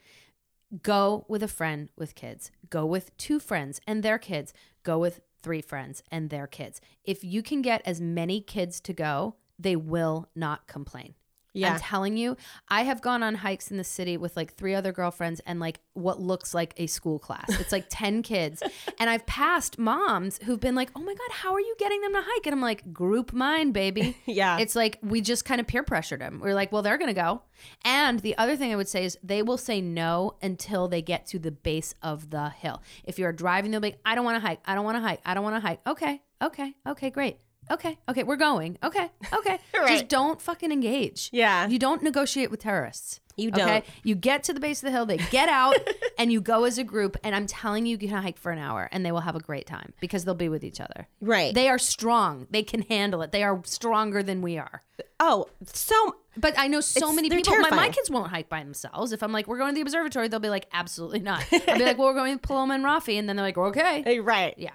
[0.83, 2.51] go with a friend with kids.
[2.69, 4.53] Go with two friends and their kids.
[4.83, 6.81] Go with three friends and their kids.
[7.03, 11.15] If you can get as many kids to go they will not complain
[11.55, 11.73] Yeah.
[11.73, 12.37] I'm telling you,
[12.69, 15.79] I have gone on hikes in the city with like three other girlfriends and like
[15.93, 17.45] what looks like a school class.
[17.59, 18.61] It's like 10 kids.
[18.99, 22.13] And I've passed moms who've been like, oh my God, how are you getting them
[22.13, 22.45] to hike?
[22.45, 24.17] And I'm like, group mind, baby.
[24.25, 24.57] Yeah.
[24.57, 26.41] It's like we just kind of peer pressured them.
[26.43, 27.41] We're like, well, they're going to go.
[27.85, 31.25] And the other thing I would say is they will say no until they get
[31.27, 32.81] to the base of the hill.
[33.05, 34.59] If you're driving, they'll be like, I don't want to hike.
[34.65, 35.21] I don't want to hike.
[35.25, 35.79] I don't want to hike.
[35.87, 36.21] Okay.
[36.41, 36.73] Okay.
[36.87, 37.09] Okay.
[37.11, 37.37] Great.
[37.71, 37.97] Okay.
[38.09, 38.23] Okay.
[38.23, 38.77] We're going.
[38.83, 39.09] Okay.
[39.33, 39.59] Okay.
[39.77, 39.89] Right.
[39.89, 41.29] Just don't fucking engage.
[41.33, 41.67] Yeah.
[41.67, 43.19] You don't negotiate with terrorists.
[43.37, 43.67] You don't.
[43.67, 43.83] Okay?
[44.03, 45.75] You get to the base of the hill, they get out,
[46.17, 47.17] and you go as a group.
[47.23, 49.39] And I'm telling you, you can hike for an hour and they will have a
[49.41, 51.07] great time because they'll be with each other.
[51.19, 51.53] Right.
[51.53, 52.47] They are strong.
[52.49, 53.31] They can handle it.
[53.33, 54.81] They are stronger than we are.
[55.19, 57.57] oh, so But I know so many people.
[57.57, 59.11] My, my kids won't hike by themselves.
[59.11, 61.43] If I'm like, we're going to the observatory, they'll be like, absolutely not.
[61.51, 63.19] I'll be like, well, we're going with Paloma and Rafi.
[63.19, 64.01] And then they're like, okay.
[64.03, 64.53] Hey, right.
[64.57, 64.71] Yeah.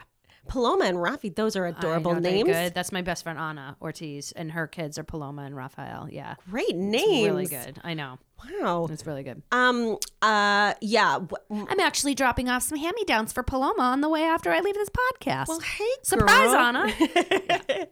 [0.49, 2.49] Paloma and Rafi, those are adorable know, names.
[2.49, 2.75] Good.
[2.75, 6.09] That's my best friend, Anna Ortiz, and her kids are Paloma and Raphael.
[6.11, 6.35] Yeah.
[6.51, 7.27] Great names.
[7.27, 7.79] Really good.
[7.85, 8.19] I know.
[8.61, 8.89] Wow.
[8.91, 9.43] It's really good.
[9.53, 9.99] Um.
[10.23, 10.75] Uh.
[10.81, 11.19] Yeah.
[11.51, 14.61] I'm actually dropping off some hand me downs for Paloma on the way after I
[14.61, 15.49] leave this podcast.
[15.49, 16.57] Well, hey, Surprise, girl.
[16.57, 17.87] Anna.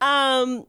[0.00, 0.66] Um.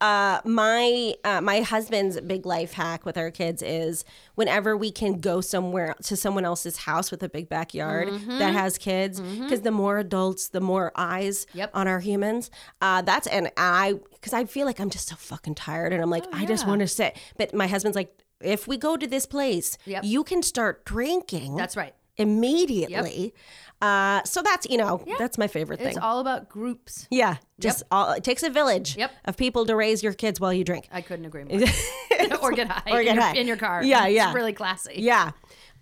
[0.00, 0.40] Uh.
[0.44, 1.14] My.
[1.24, 5.94] Uh, my husband's big life hack with our kids is whenever we can go somewhere
[6.04, 8.38] to someone else's house with a big backyard Mm-hmm.
[8.38, 11.70] that has kids, because the more adults, the more eyes Yep.
[11.74, 12.50] on our humans.
[12.80, 13.02] Uh.
[13.02, 16.24] That's and I because I feel like I'm just so fucking tired, and I'm like
[16.32, 17.16] I just Oh, want to sit.
[17.36, 18.12] But my husband's like.
[18.42, 20.04] If we go to this place, Yep.
[20.04, 21.56] you can start drinking.
[21.56, 21.94] That's right.
[22.16, 23.34] Immediately.
[23.82, 25.88] Uh, so that's you know that's my favorite thing.
[25.88, 27.06] It's all about groups.
[27.10, 29.12] yeah, just all it takes a village Yep.
[29.26, 30.88] of people to raise your kids while you drink.
[30.90, 31.60] I couldn't agree more.
[32.40, 32.90] or get high.
[32.90, 33.34] Or in get your, high.
[33.34, 33.82] in your car.
[33.84, 34.32] Yeah, It's yeah.
[34.32, 34.94] really classy.
[34.96, 35.32] Yeah.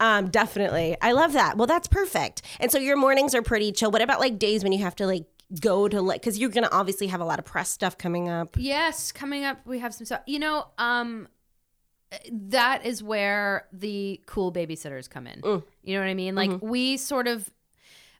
[0.01, 0.97] Um, definitely.
[1.01, 1.57] I love that.
[1.57, 2.43] Well, that's perfect.
[2.59, 3.93] And so your mornings are pretty chill.
[3.93, 5.27] What about like days when you have to like
[5.61, 8.57] go to like because you're gonna obviously have a lot of press stuff coming up.
[8.59, 10.23] Yes, coming up we have some stuff.
[10.27, 11.29] You know, um
[12.31, 15.41] that is where the cool babysitters come in.
[15.41, 15.63] Mm.
[15.83, 16.35] You know what I mean?
[16.35, 16.69] Like Mm-hmm.
[16.69, 17.51] we sort of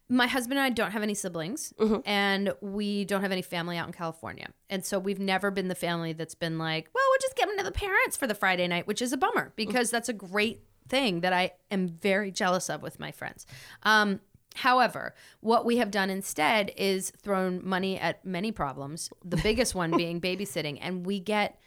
[0.07, 2.01] my husband and I don't have any siblings Mm-hmm.
[2.05, 4.47] and we don't have any family out in California.
[4.69, 7.57] And so we've never been the family that's been like, well, we'll just give them
[7.57, 10.61] to the parents for the Friday night, which is a bummer because that's a great
[10.87, 13.47] thing that I am very jealous of with my friends.
[13.81, 14.19] Um,
[14.55, 19.89] however, what we have done instead is thrown money at many problems, the biggest one
[19.97, 20.77] being babysitting.
[20.81, 21.59] And we get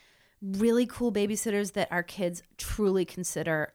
[0.43, 3.73] really cool babysitters that our kids truly consider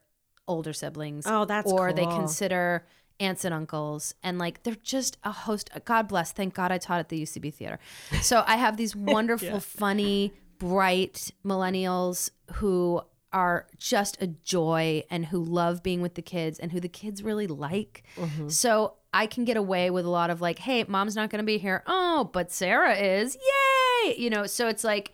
[0.48, 1.26] older siblings.
[1.28, 2.86] Oh, that's Or they consider
[3.20, 4.14] aunts and uncles.
[4.24, 7.54] And like they're just a host god bless thank god i taught at the ucb
[7.54, 7.80] theater.
[8.22, 15.44] So i have these wonderful funny bright millennials who are just a joy and who
[15.44, 18.04] love being with the kids and who the kids really like.
[18.16, 18.50] Mm-hmm.
[18.50, 21.46] so i can get away with a lot of like hey mom's not going to
[21.46, 21.84] be here.
[21.88, 23.36] Oh but sarah is.
[24.06, 24.16] Yay!
[24.18, 25.14] You know so it's like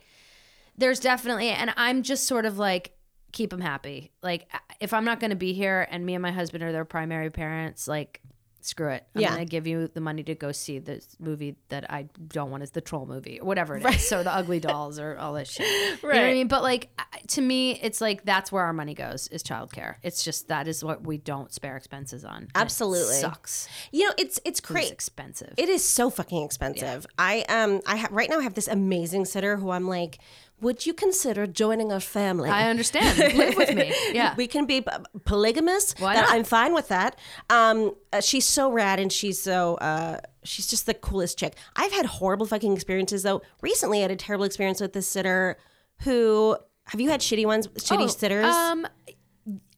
[0.80, 2.92] there's definitely and i'm just sort of like
[3.32, 4.48] keep them happy like
[4.80, 7.30] if i'm not going to be here and me and my husband are their primary
[7.30, 8.20] parents like
[8.62, 9.28] screw it i'm Yeah.
[9.30, 12.62] going to give you the money to go see this movie that i don't want
[12.62, 15.48] is the troll movie or whatever it is so the ugly dolls or all this
[15.50, 15.70] shit Right.
[15.70, 16.34] you know what i Right.
[16.34, 16.90] mean but like
[17.28, 20.84] to me it's like that's where our money goes is childcare it's just that is
[20.84, 23.14] what we don't spare expenses on Absolutely.
[23.14, 24.92] sucks You know, it's it's it's crazy.
[24.92, 27.06] expensive It is so fucking expensive.
[27.16, 30.18] I um I ha- right now I have this amazing sitter who I'm like,
[30.60, 32.48] would you consider joining our family?
[32.50, 34.84] i understand live with me yeah we can be
[35.24, 35.94] polygamous.
[35.98, 36.30] Why not?
[36.30, 37.18] I'm fine with that.
[37.48, 41.54] Um, uh, she's so rad and she's so uh, she's just the coolest chick.
[41.76, 43.42] I've had horrible fucking experiences though.
[43.60, 45.56] Recently, I had a terrible experience with this sitter.
[46.02, 47.68] Who have you had shitty ones?
[47.68, 48.46] Shitty Oh, sitters?
[48.54, 48.86] Um,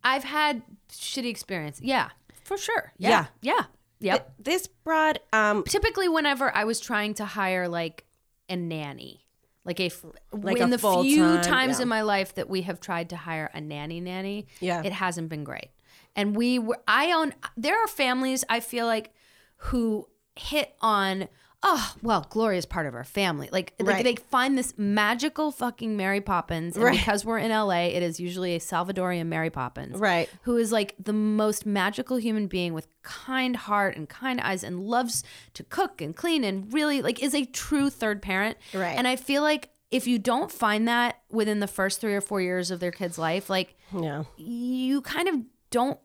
[0.04, 1.80] I've had shitty experience.
[1.82, 2.10] Yeah,
[2.44, 2.92] for sure.
[2.98, 3.66] Yeah, yeah,
[4.00, 4.32] yep.
[4.38, 5.20] this broad.
[5.32, 8.04] Um, Typically, whenever I was trying to hire like
[8.48, 9.26] a nanny,
[9.64, 9.90] like a
[10.32, 10.90] Like in a the few
[11.24, 11.82] full-time, times yeah.
[11.82, 14.82] in my life that we have tried to hire a nanny nanny, Yeah.
[14.84, 15.70] it hasn't been great.
[16.16, 17.32] And we were, I own.
[17.56, 19.12] There are families I feel like
[19.56, 21.28] who hit on.
[21.64, 23.48] Oh well, Gloria's part of our family.
[23.52, 26.98] Like, like they find this magical fucking Mary Poppins, and Right.
[26.98, 30.28] because we're in LA, it is usually a Salvadorian Mary Poppins, Right.
[30.42, 34.80] Who is like the most magical human being with kind heart and kind eyes, and
[34.80, 35.22] loves
[35.54, 38.96] to cook and clean, and really like is a true third parent, Right.
[38.96, 42.40] And I feel like if you don't find that within the first three or four
[42.40, 44.24] years of their kid's life, like yeah.
[44.36, 45.36] you kind of
[45.70, 46.00] don't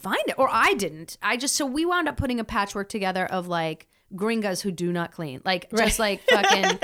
[0.00, 3.26] find it or i didn't i just so we wound up putting a patchwork together
[3.26, 6.78] of like gringas who do not clean like just like fucking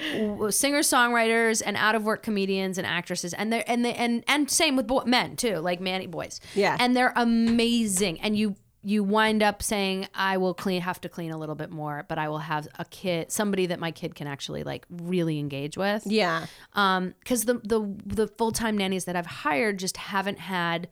[0.50, 4.50] singer songwriters and out of work comedians and actresses and they're and they and and
[4.50, 6.76] same with boy, men too like manny boys Yeah.
[6.80, 11.30] and they're amazing and you you wind up saying I will clean have to clean
[11.30, 14.26] a little bit more, but I will have a kid somebody that my kid can
[14.26, 16.02] actually like really engage with.
[16.04, 16.46] Yeah.
[16.74, 20.88] Um cuz the the the full-time nannies that I've hired just haven't had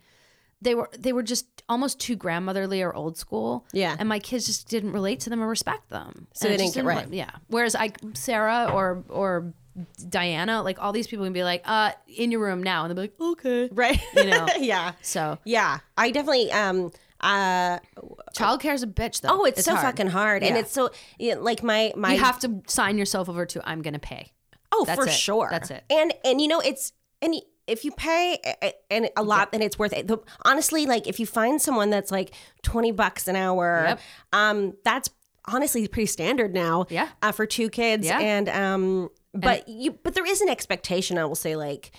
[0.62, 3.66] they were they were just almost too grandmotherly or old school.
[3.72, 3.96] Yeah.
[3.98, 6.26] And my kids just didn't relate to them or respect them.
[6.34, 7.08] So And they didn't get right.
[7.10, 7.30] Yeah.
[7.48, 9.54] Whereas I Sarah or or
[10.08, 12.84] Diana, like all these people can be like, uh, in your room now.
[12.84, 13.68] And they'll be like, okay.
[13.72, 14.00] Right.
[14.14, 14.46] You know.
[14.58, 14.92] yeah.
[15.00, 15.78] So Yeah.
[15.96, 17.78] I definitely um uh
[18.34, 19.28] childcare is a bitch though.
[19.30, 19.84] oh it's, so hard.
[19.84, 23.44] fucking hard and it's so yeah, like my my you have to sign yourself over
[23.46, 24.32] to I'm gonna pay.
[24.72, 25.12] Oh, That's for it.
[25.12, 25.48] sure.
[25.50, 25.84] That's it.
[25.90, 26.92] And and you know it's
[27.22, 27.34] and
[27.70, 28.38] if you pay
[28.90, 30.06] and a lot, then it's worth it.
[30.08, 34.00] The, honestly, like if you find someone that's like twenty bucks an hour, Yep.
[34.32, 35.08] um, that's
[35.46, 36.86] honestly pretty standard now.
[36.90, 37.08] Yeah.
[37.22, 38.18] uh, for two kids, Yeah.
[38.20, 41.16] and um, but you but there is an expectation.
[41.18, 41.92] I will say, like,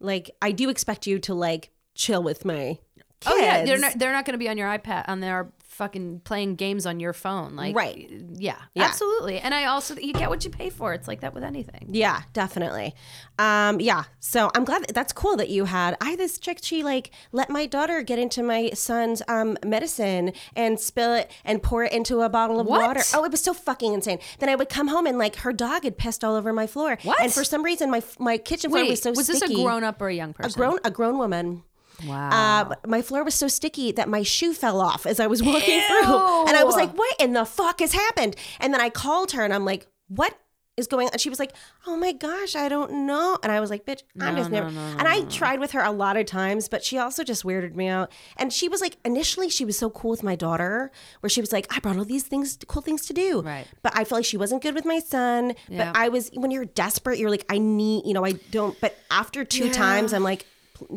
[0.00, 2.78] like I do expect you to like chill with my.
[3.20, 3.34] Kids.
[3.34, 6.56] Oh yeah, they're not they're not gonna be on your iPad on their fucking playing
[6.56, 7.54] games on your phone.
[7.56, 8.10] Like Right.
[8.34, 8.84] Yeah, Yeah.
[8.84, 9.38] absolutely.
[9.38, 10.92] And I also you get what you pay for.
[10.92, 11.88] It's like that with anything.
[11.92, 12.94] Yeah, definitely.
[13.38, 14.04] Um, yeah.
[14.18, 15.96] So I'm glad that's cool that you had.
[16.00, 16.58] I had this chick.
[16.62, 21.62] She like let my daughter get into my son's um medicine and spill it and
[21.62, 22.82] pour it into a bottle of What?
[22.82, 23.00] water.
[23.14, 24.18] Oh, it was so fucking insane.
[24.40, 26.98] Then I would come home and like her dog had pissed all over my floor.
[27.04, 27.20] What?
[27.22, 29.60] And for some reason my my kitchen floor Wait, was so was this sticky.
[29.60, 30.50] a grown up or a young person?
[30.50, 31.62] a grown a grown woman.
[32.06, 32.30] Wow.
[32.70, 35.80] Uh, my floor was so sticky that my shoe fell off as I was walking
[35.80, 36.46] through.
[36.46, 38.36] And I was like, what in the fuck has happened?
[38.60, 40.38] And then I called her and I'm like, what
[40.76, 41.12] is going on?
[41.12, 41.52] And she was like,
[41.86, 43.36] oh my gosh, I don't know.
[43.42, 44.68] And I was like, bitch, I'm just never.
[44.68, 47.88] and I tried with her a lot of times, but she also just weirded me
[47.88, 48.12] out.
[48.36, 51.52] And she was like, initially, she was so cool with my daughter, where she was
[51.52, 53.42] like, I brought all these things, cool things to do.
[53.42, 53.66] Right.
[53.82, 55.54] But I feel like she wasn't good with my son.
[55.68, 55.90] Yeah.
[55.92, 58.80] But I was, when you're desperate, you're like, I need, you know, I don't.
[58.80, 60.46] But after two times, I'm like,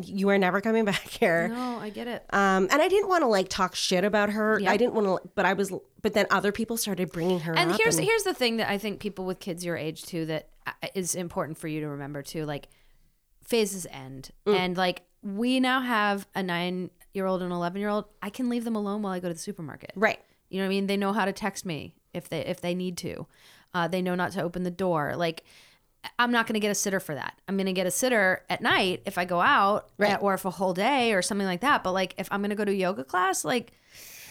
[0.04, 1.48] you are never coming back here.
[1.48, 2.24] no, I get it.
[2.30, 4.60] Um, and I didn't want to like talk shit about her.
[4.66, 7.72] I didn't want to, but I was, but then other people started bringing her and
[7.76, 10.72] here's here's the thing that I think people with kids your age too that uh,
[11.14, 12.44] important for you to remember too.
[12.44, 12.68] Like
[13.44, 14.56] phases end, Mm.
[14.56, 18.06] and like we now have a nine year old and eleven year old.
[18.22, 19.92] I can leave them alone while I go to the supermarket.
[19.96, 20.18] right.
[20.48, 20.86] You know what I mean?
[20.86, 23.26] They know how to text me if they if they need to.
[23.74, 25.14] Uh, they know not to open the door.
[25.16, 25.44] Like
[26.18, 27.34] I'm not going to get a sitter for that.
[27.48, 30.18] I'm going to get a sitter at night if I go out Right.
[30.20, 31.82] or if a whole day or something like that.
[31.84, 33.72] But like if I'm going to go to yoga class, like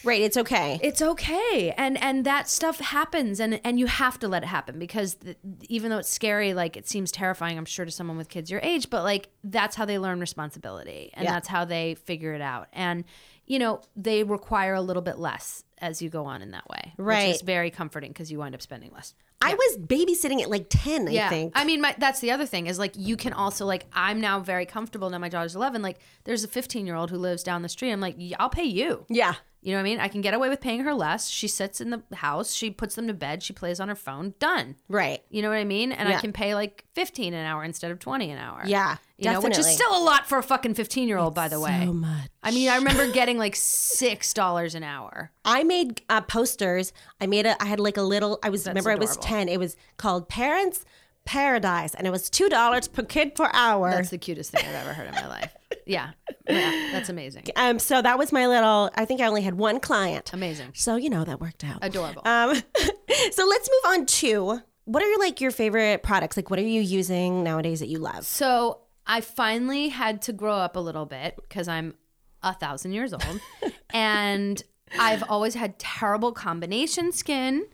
[0.04, 0.22] Right.
[0.22, 0.80] It's okay.
[0.82, 4.80] it's okay and and that stuff happens and and you have to let it happen
[4.80, 5.38] because th
[5.70, 8.62] even though it's scary like it seems terrifying i'm sure to someone with kids your
[8.64, 11.34] age but like that's how they learn responsibility and Yeah.
[11.34, 13.04] that's how they figure it out and
[13.46, 16.94] you know they require a little bit less as you go on in that way
[16.96, 17.36] which Right.
[17.36, 19.13] is very comforting because you wind up spending less
[19.44, 21.28] I was babysitting at like 10, I yeah.
[21.30, 21.54] think.
[21.56, 24.39] I mean, my, that's the other thing is like you can also like I'm now
[24.39, 25.17] very comfortable now.
[25.17, 25.82] My daughter's 11.
[25.82, 27.91] Like there's a 15 year old who lives down the street.
[27.91, 29.04] I'm like, I'll pay you.
[29.10, 29.34] yeah.
[29.63, 30.00] You know what I mean?
[30.00, 31.28] I can get away with paying her less.
[31.30, 32.52] She sits in the house.
[32.52, 33.44] She puts them to bed.
[33.44, 34.34] She plays on her phone.
[34.39, 34.76] Done.
[34.89, 35.22] Right.
[35.30, 35.91] You know what I mean?
[35.91, 36.17] And Yeah.
[36.17, 38.63] I can pay like 15 an hour instead of 20 an hour.
[38.65, 38.98] Yeah.
[39.20, 41.60] You know, which is still a lot for a fucking 15 year old, by the
[41.60, 41.80] way.
[41.86, 42.28] So much.
[42.41, 45.32] I mean, I remember getting like $6 an hour.
[45.43, 46.93] I made uh, posters.
[47.19, 49.49] I made a, I had like a little, I was, remember I was 10.
[49.49, 50.86] It was called Parents
[51.25, 53.91] Paradise and it was $2 per kid per hour.
[53.91, 55.56] That's the cutest thing I've ever heard in my life.
[55.86, 56.12] Yeah.
[56.47, 56.89] Yeah.
[56.91, 57.45] That's amazing.
[57.56, 60.32] um, so that was my little, I think I only had one client.
[60.34, 60.71] Amazing.
[60.75, 61.80] So, you know, that worked out.
[61.82, 62.21] Adorable.
[62.25, 62.56] Um,
[63.32, 66.36] so let's move on to what are your like your favorite products?
[66.36, 68.25] Like, what are you using nowadays that you love?
[68.25, 71.95] So I finally had to grow up a little bit because I'm
[72.43, 73.39] a thousand years old.
[73.91, 74.62] and
[74.99, 77.67] I've always had terrible combination skin.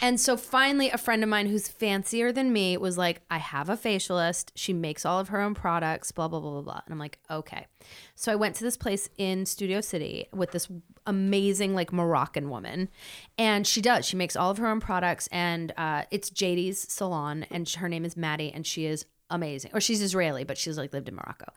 [0.00, 3.68] And so finally, a friend of mine who's fancier than me was like, I have
[3.68, 4.50] a facialist.
[4.54, 6.80] She makes all of her own products, blah, blah, blah, blah, blah.
[6.84, 7.66] And I'm like, okay.
[8.14, 10.68] So I went to this place in Studio City with this
[11.06, 12.88] amazing, like, Moroccan woman.
[13.36, 14.06] And she does.
[14.06, 15.28] She makes all of her own products.
[15.30, 17.44] And uh, it's JD's salon.
[17.50, 18.52] And her name is Maddie.
[18.52, 19.72] And she is amazing.
[19.74, 21.52] Or she's Israeli, but she's like lived in Morocco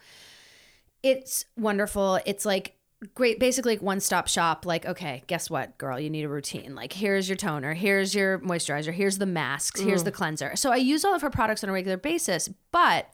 [1.03, 2.19] it's wonderful.
[2.25, 2.75] It's like
[3.13, 4.65] great, basically like one stop shop.
[4.65, 5.99] Like, okay, guess what, girl?
[5.99, 6.75] You need a routine.
[6.75, 10.15] Like, here's your toner, here's your moisturizer, here's the masks, here's the mm.
[10.15, 10.55] cleanser.
[10.55, 13.09] So I use all of her products on a regular basis, but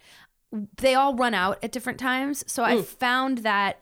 [0.78, 2.44] they all run out at different times.
[2.48, 2.86] So I mm.
[2.86, 3.82] found that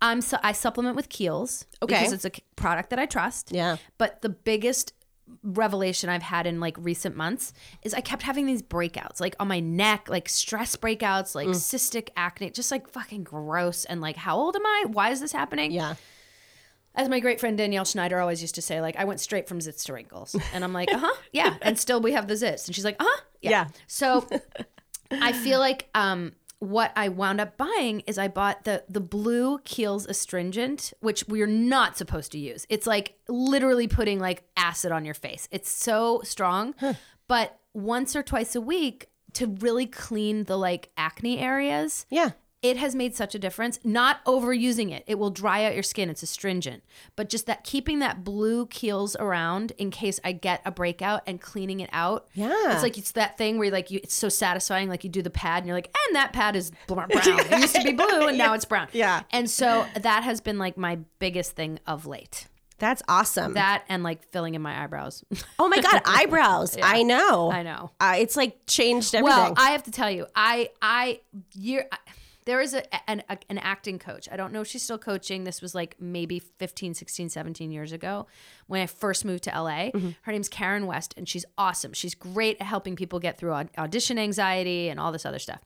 [0.00, 1.96] I'm su- I supplement with Kiehl's Okay.
[1.96, 3.50] because it's a product that I trust.
[3.52, 3.76] Yeah.
[3.96, 4.92] But the biggest
[5.42, 9.48] revelation I've had in like recent months is I kept having these breakouts, like on
[9.48, 13.84] my neck, like stress breakouts, like cystic acne, just like fucking gross.
[13.84, 14.84] And like, how old am I?
[14.86, 15.72] Why is this happening?
[15.72, 15.94] Yeah.
[16.94, 19.60] As my great friend Danielle Schneider always used to say, like, I went straight from
[19.60, 20.34] zits to wrinkles.
[20.52, 21.56] And I'm like, uh huh, yeah.
[21.62, 22.66] And still we have the zits.
[22.66, 23.50] And she's like, uh huh, yeah.
[23.50, 23.66] Yeah.
[23.86, 24.28] So
[25.10, 29.58] I feel like um, what I wound up buying is I bought the the blue
[29.60, 32.66] Kiehl's astringent, which we're not supposed to use.
[32.68, 35.48] It's like literally putting like acid on your face.
[35.50, 36.74] It's so strong.
[37.28, 42.30] But once or twice a week to really clean the like acne areas, Yeah.
[42.60, 43.78] It has made such a difference.
[43.84, 45.04] Not overusing it.
[45.06, 46.10] It will dry out your skin.
[46.10, 46.82] It's astringent.
[47.14, 51.40] But just that keeping that blue Kiehl's around in case I get a breakout and
[51.40, 52.26] cleaning it out.
[52.34, 52.72] Yeah.
[52.72, 55.30] It's like it's that thing where like you it's so satisfying like you do the
[55.30, 57.08] pad and you're like, "And that pad is brown.
[57.12, 59.22] It used to be blue and now it's brown." Yeah.
[59.30, 62.48] And so that has been like my biggest thing of late.
[62.78, 63.54] That's awesome.
[63.54, 65.24] That and like filling in my eyebrows.
[65.60, 66.76] oh my god, eyebrows.
[66.82, 67.52] I know.
[67.52, 67.90] I know.
[68.00, 69.36] Uh, it's like changed everything.
[69.38, 71.20] Well, I have to tell you, I I
[71.54, 71.98] year I-
[72.48, 74.26] there is a, an a, an acting coach.
[74.32, 75.44] I don't know if she's still coaching.
[75.44, 78.26] This was like maybe 15, 16, 17 years ago
[78.68, 79.90] when I first moved to LA.
[79.90, 80.10] Mm-hmm.
[80.22, 81.92] Her name's Karen West and she's awesome.
[81.92, 85.60] She's great at helping people get through audition anxiety and all this other stuff.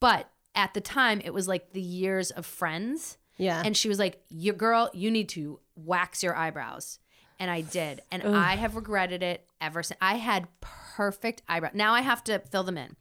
[0.00, 3.16] But at the time, it was like the years of friends.
[3.36, 3.62] Yeah.
[3.64, 6.98] And she was like, "You girl, you need to wax your eyebrows."
[7.38, 8.02] And I did.
[8.10, 9.98] And I have regretted it ever since.
[10.00, 11.74] I had perfect eyebrows.
[11.74, 12.96] Now I have to fill them in.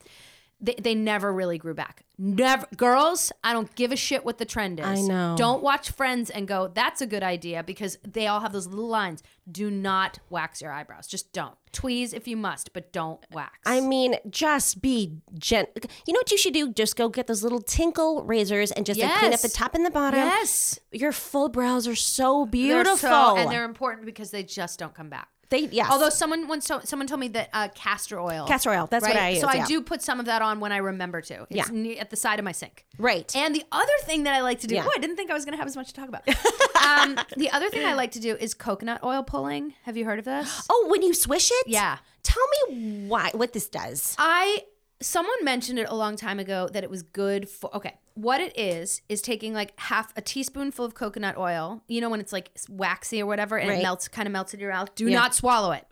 [0.63, 2.06] They, they never really grew back.
[2.17, 2.65] Never.
[2.78, 4.86] Girls, I don't give a shit what the trend is.
[4.86, 5.36] I know.
[5.38, 8.88] Don't watch Friends and go, that's a good idea because they all have those little
[8.88, 9.21] lines.
[9.52, 11.06] Do not wax your eyebrows.
[11.08, 11.56] Just don't.
[11.73, 13.58] Tweeze if you must, but don't wax.
[13.65, 15.67] I mean, just be gent.
[16.08, 16.71] You know what you should do?
[16.71, 19.86] Just go get those little tinkle razors and just like clean up the top and
[19.86, 20.19] the bottom.
[20.21, 20.80] yes.
[20.93, 22.95] Your full brows are so They're beautiful.
[23.10, 25.28] so- and they're important because they just don't come back.
[25.54, 25.88] They yes.
[25.89, 29.30] Although someone once someone told me that uh, castor oil, Castor oil, that's what I
[29.30, 29.66] use, So I yeah.
[29.68, 31.46] do put some of that on when I remember to.
[31.50, 31.94] It's Yeah.
[32.00, 32.86] at the side of my sink.
[32.98, 33.34] right.
[33.36, 34.86] And the other thing that I like to do, Yeah.
[34.88, 36.28] oh, I didn't think I was going to have as much to talk about.
[36.86, 39.76] um, the other thing I like to do is coconut oil pulling.
[39.84, 40.66] Have you heard of this?
[40.70, 41.68] oh, when you swish it?
[41.68, 42.00] Yeah.
[42.24, 44.16] Tell me why what this does.
[44.18, 44.63] I
[45.04, 48.58] someone mentioned it a long time ago that it was good for okay what it
[48.58, 52.52] is is taking like half a teaspoonful of coconut oil you know when it's like
[52.70, 53.80] waxy or whatever and Right.
[53.80, 55.18] it melts kind of melts in your mouth do Yeah.
[55.20, 55.86] not swallow it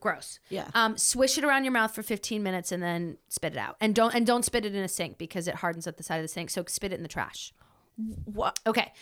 [0.00, 0.68] gross Yeah.
[0.74, 3.94] um swish it around your mouth for 15 minutes and then spit it out and
[3.94, 6.22] don't and don't spit it in a sink because it hardens at the side of
[6.22, 7.52] the sink so spit it in the trash
[8.24, 8.58] What?
[8.66, 8.92] Okay.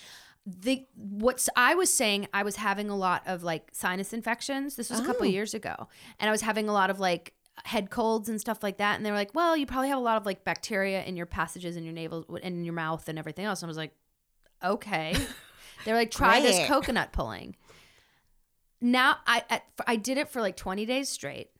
[0.47, 4.75] The what's I was saying I was having a lot of like sinus infections.
[4.75, 5.87] This was a couple of years ago.
[6.19, 9.05] And I was having a lot of like head colds and stuff like that and
[9.05, 11.77] they were like, "Well, you probably have a lot of like bacteria in your passages
[11.77, 13.93] in your navel and in your mouth and everything else." And I was like,
[14.63, 15.15] "Okay."
[15.85, 17.57] they're like, "Try this coconut pulling."
[18.81, 21.51] Now I I I did it for like 20 days straight.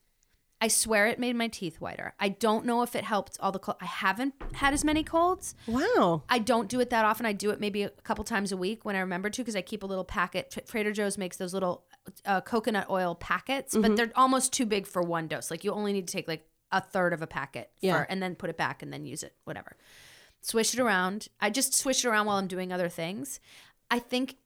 [0.63, 2.13] I swear it made my teeth whiter.
[2.21, 3.79] I don't know if it helped all the cold.
[3.81, 5.55] I haven't had as many colds.
[5.67, 6.25] Wow.
[6.29, 7.25] I don't do it that often.
[7.25, 9.63] I do it maybe a couple times a week when I remember to because I
[9.63, 10.51] keep a little packet.
[10.51, 11.85] Tra- Trader Joe's makes those little
[12.25, 13.83] uh, coconut oil packets, Mm-hmm.
[13.83, 15.51] but they're almost too big for one dose.
[15.51, 18.05] Like you only need to take like a third of a packet for, Yeah.
[18.09, 19.77] and then put it back and then use it, whatever.
[20.41, 21.29] Swish it around.
[21.41, 23.41] I just swish it around while I'm doing other things.
[23.91, 24.37] I think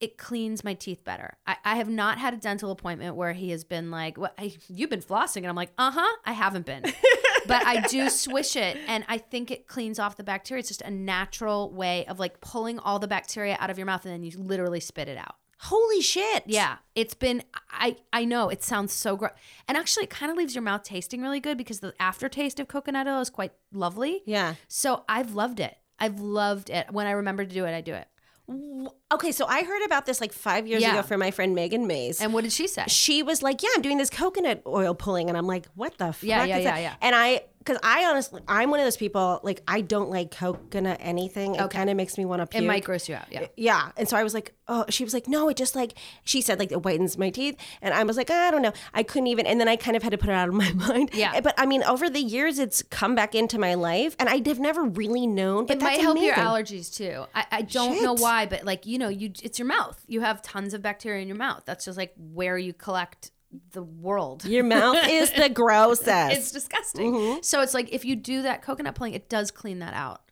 [0.00, 1.36] it cleans my teeth better.
[1.46, 4.32] I, I have not had a dental appointment where he has been like, "What?
[4.38, 6.82] I, you've been flossing," and I'm like, "Uh huh, I haven't been."
[7.46, 10.60] but I do swish it, and I think it cleans off the bacteria.
[10.60, 14.04] It's just a natural way of like pulling all the bacteria out of your mouth,
[14.06, 15.36] and then you literally spit it out.
[15.64, 16.44] Holy shit.
[16.46, 17.42] Yeah, it's been.
[17.70, 19.32] I I know it sounds so gross,
[19.68, 22.66] and actually, it kind of leaves your mouth tasting really good because the aftertaste of
[22.68, 24.22] coconut oil is quite lovely.
[24.24, 24.54] Yeah.
[24.68, 25.76] So I've loved it.
[25.98, 26.90] I've loved it.
[26.90, 28.08] When I remember to do it, I do it.
[29.12, 30.92] Okay, so I heard about this like five years Yeah.
[30.94, 32.20] ago from my friend Megan Mays.
[32.20, 32.84] And what did she say?
[32.88, 36.06] she was like, "Yeah, I'm doing this coconut oil pulling," and I'm like, "What the
[36.12, 36.94] fuck?" Yeah, yeah, is yeah, that?" yeah.
[37.00, 40.96] And I, because I honestly, I'm one of those people like I don't like coconut
[41.00, 41.54] anything.
[41.54, 42.62] It kind of makes me want to puke.
[42.62, 43.30] It might gross you out.
[43.30, 43.46] Yeah.
[43.56, 45.92] Yeah, and so I was like, "Oh," she was like, "No, it just like,"
[46.24, 48.72] she said, like it whitens my teeth, and I was like, ah, "I don't know."
[48.94, 50.72] I couldn't even, and then I kind of had to put it out of my
[50.72, 51.10] mind.
[51.12, 51.38] Yeah.
[51.42, 54.84] but I mean, over the years, it's come back into my life, and I've never
[54.84, 55.66] really known.
[55.66, 57.26] But It that's might help your allergies too.
[57.34, 60.02] I, I don't know why, but like you know, you it's your mouth.
[60.06, 61.64] You have tons of bacteria in your mouth.
[61.66, 63.32] That's just like where you collect
[63.72, 64.44] the world.
[64.44, 66.36] Your mouth is the grossest.
[66.36, 67.38] It's disgusting.
[67.42, 70.22] So it's like if you do that coconut pulling, it does clean that out.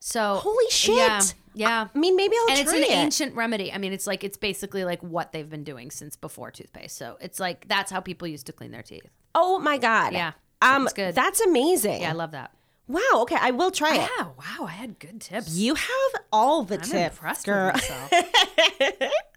[0.00, 0.96] So Holy shit.
[0.96, 1.20] Yeah,
[1.54, 1.88] yeah.
[1.92, 2.58] I mean, maybe I'll try it.
[2.60, 2.90] and it's an it.
[2.90, 3.72] ancient remedy.
[3.72, 6.96] I mean, it's like it's basically like what they've been doing since before toothpaste.
[6.96, 9.08] So it's like that's how people used to clean their teeth.
[9.34, 10.12] Oh my god.
[10.12, 11.14] Yeah, Um, it's good.
[11.16, 12.02] That's amazing.
[12.02, 12.52] Yeah, I love that.
[12.86, 13.00] Wow.
[13.22, 14.08] Okay, I will try it.
[14.18, 15.54] Yeah, wow, I had good tips.
[15.56, 17.72] You have all the I'm tips, girl.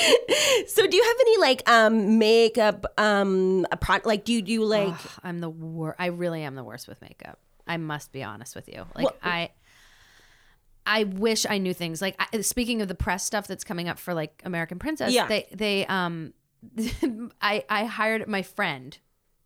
[0.68, 4.62] So, do you have any like um makeup um a pro- like do you do
[4.64, 5.96] like I'm the worst.
[5.98, 7.38] I really am the worst with makeup.
[7.66, 8.84] I must be honest with you.
[8.94, 9.50] Like I,
[10.86, 12.02] I wish I knew things.
[12.02, 15.26] Like I, speaking of the press stuff that's coming up for like American Princess, Yeah.
[15.26, 16.32] they they um,
[17.40, 18.96] I I hired my friend.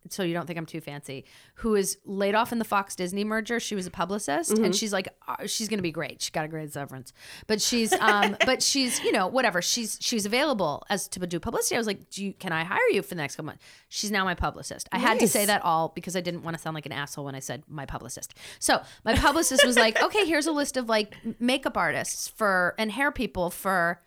[0.09, 1.25] So you don't think I'm too fancy,
[1.55, 3.59] who is laid off in the Fox Disney merger.
[3.59, 4.65] She was a publicist, Mm-hmm.
[4.65, 6.21] and she's like, uh, she's gonna be great.
[6.21, 7.13] She got a great severance,
[7.47, 9.61] but she's, um, but she's, you know, whatever.
[9.61, 11.75] She's she's available as to do publicity.
[11.75, 13.63] I was like, do you, can I hire you for the next couple months?
[13.89, 14.87] She's now my publicist.
[14.91, 17.25] I had to say that all because I didn't want to sound like an asshole
[17.25, 18.33] when I said my publicist.
[18.59, 22.91] So my publicist was like, okay, here's a list of like makeup artists for and
[22.91, 24.01] hair people for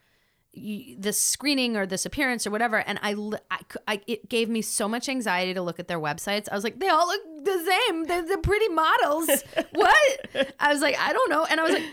[0.99, 3.15] this screening or this appearance or whatever and I,
[3.51, 6.49] I, I it gave me so much anxiety to look at their websites.
[6.51, 8.05] I was like they all look the same.
[8.05, 9.31] They're the pretty models.
[9.73, 10.55] What?
[10.59, 11.47] I was like i don't know.
[11.49, 11.85] And i was like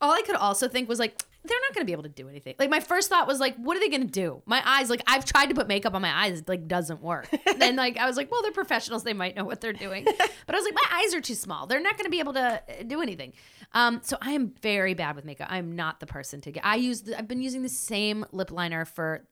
[0.00, 2.28] all i could also think was like they're not going to be able to do
[2.28, 4.90] anything like my first thought was like what are they going to do my eyes
[4.90, 7.28] like i've tried to put makeup on my eyes it like doesn't work
[7.60, 10.54] and like i was like well they're professionals they might know what they're doing but
[10.54, 12.40] i was like my eyes are too small they're not going to be able to
[12.40, 13.32] uh, do anything
[13.72, 15.48] um, so I am very bad with makeup.
[15.50, 16.64] I'm not the person to get.
[16.64, 17.02] I use.
[17.02, 19.26] The, I've been using the same lip liner for.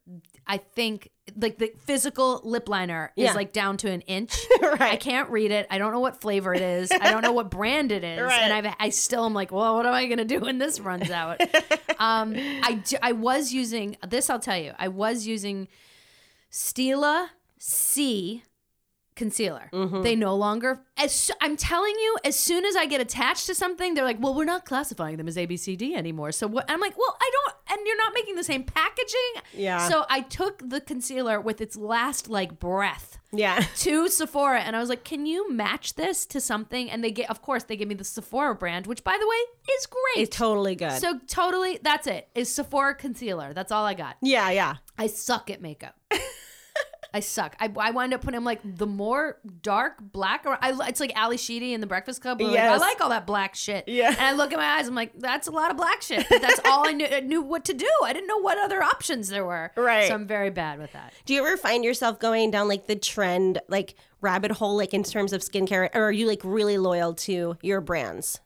[0.46, 3.30] I think like the physical lip liner Yeah.
[3.30, 4.36] is like down to an inch.
[4.62, 4.92] Right.
[4.92, 5.66] I can't read it.
[5.70, 6.90] I don't know what flavor it is.
[6.92, 8.20] I don't know what brand it is.
[8.20, 8.40] Right.
[8.42, 11.10] And I've, I still am like, well, what am I gonna do when this runs
[11.10, 11.40] out?
[11.98, 14.28] um, I d- I was using this.
[14.28, 14.72] I'll tell you.
[14.78, 15.68] I was using
[16.50, 18.42] Stila C
[19.16, 19.70] concealer.
[19.72, 20.02] Mm-hmm.
[20.02, 23.94] They no longer as I'm telling you, as soon as I get attached to something,
[23.94, 27.16] they're like, "Well, we're not classifying them as ABCD anymore." So what I'm like, "Well,
[27.20, 29.88] I don't and you're not making the same packaging." Yeah.
[29.88, 33.58] So I took the concealer with its last like breath Yeah.
[33.78, 37.28] to Sephora and I was like, "Can you match this to something?" And they get
[37.30, 40.22] of course, they give me the Sephora brand, which by the way, is great.
[40.22, 40.92] It's totally good.
[41.00, 42.28] so totally that's it.
[42.34, 43.52] Is Sephora concealer.
[43.52, 44.16] That's all I got.
[44.22, 44.76] yeah, yeah.
[44.98, 45.94] I suck at makeup.
[47.16, 47.56] I suck.
[47.58, 51.36] I, I wind up putting like the more dark black or I, it's like Ally
[51.36, 52.38] Sheedy in the Breakfast Club.
[52.38, 53.88] where, like, I like all that black shit.
[53.88, 54.10] Yeah.
[54.10, 54.86] And I look at my eyes.
[54.86, 56.26] I'm like, that's a lot of black shit.
[56.28, 57.88] But that's all I knew, I knew what to do.
[58.04, 59.72] I didn't know what other options there were.
[59.78, 60.08] Right.
[60.08, 61.14] So I'm very bad with that.
[61.24, 65.02] Do you ever find yourself going down like the trend, like rabbit hole, like in
[65.02, 68.40] terms of skincare, or are you like really loyal to your brands?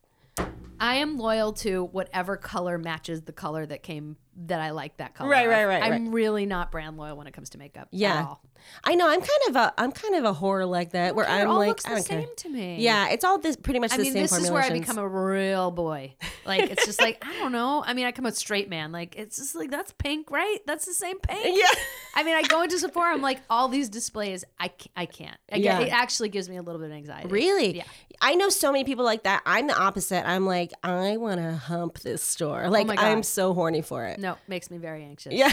[0.78, 4.16] I am loyal to whatever color matches the color that came
[4.46, 5.28] that I like that color.
[5.30, 7.82] Right, right, right, I'm really not brand loyal when it comes to makeup.
[7.82, 8.26] at Yeah.
[8.28, 8.42] all.
[8.84, 9.08] I know.
[9.08, 11.86] I'm kind of a I'm kind of a whore like that, where I'm like looks
[11.86, 12.20] I the care.
[12.22, 12.76] same to me.
[12.78, 14.98] Yeah, it's all this pretty much I the mean, same this is where I become
[14.98, 16.14] a real boy.
[16.44, 17.82] Like, it's just like, I don't know.
[17.86, 18.92] I mean, I come a straight man.
[18.92, 20.58] Like, it's just like, that's pink, right?
[20.66, 21.58] That's the same pink.
[21.58, 21.80] Yeah.
[22.14, 25.36] I mean, I go into Sephora, I'm like, all these displays, I, I can't.
[25.50, 25.80] I get, Yeah.
[25.80, 27.28] It actually gives me a little bit of anxiety.
[27.28, 27.76] Really?
[27.78, 27.84] Yeah.
[28.20, 29.42] I know so many people like that.
[29.46, 30.28] I'm the opposite.
[30.28, 32.64] I'm like, I want to hump this store.
[32.64, 33.04] Oh like, Oh my God.
[33.06, 34.18] I'm so horny for it.
[34.20, 35.32] No, makes me very anxious.
[35.32, 35.52] Yeah.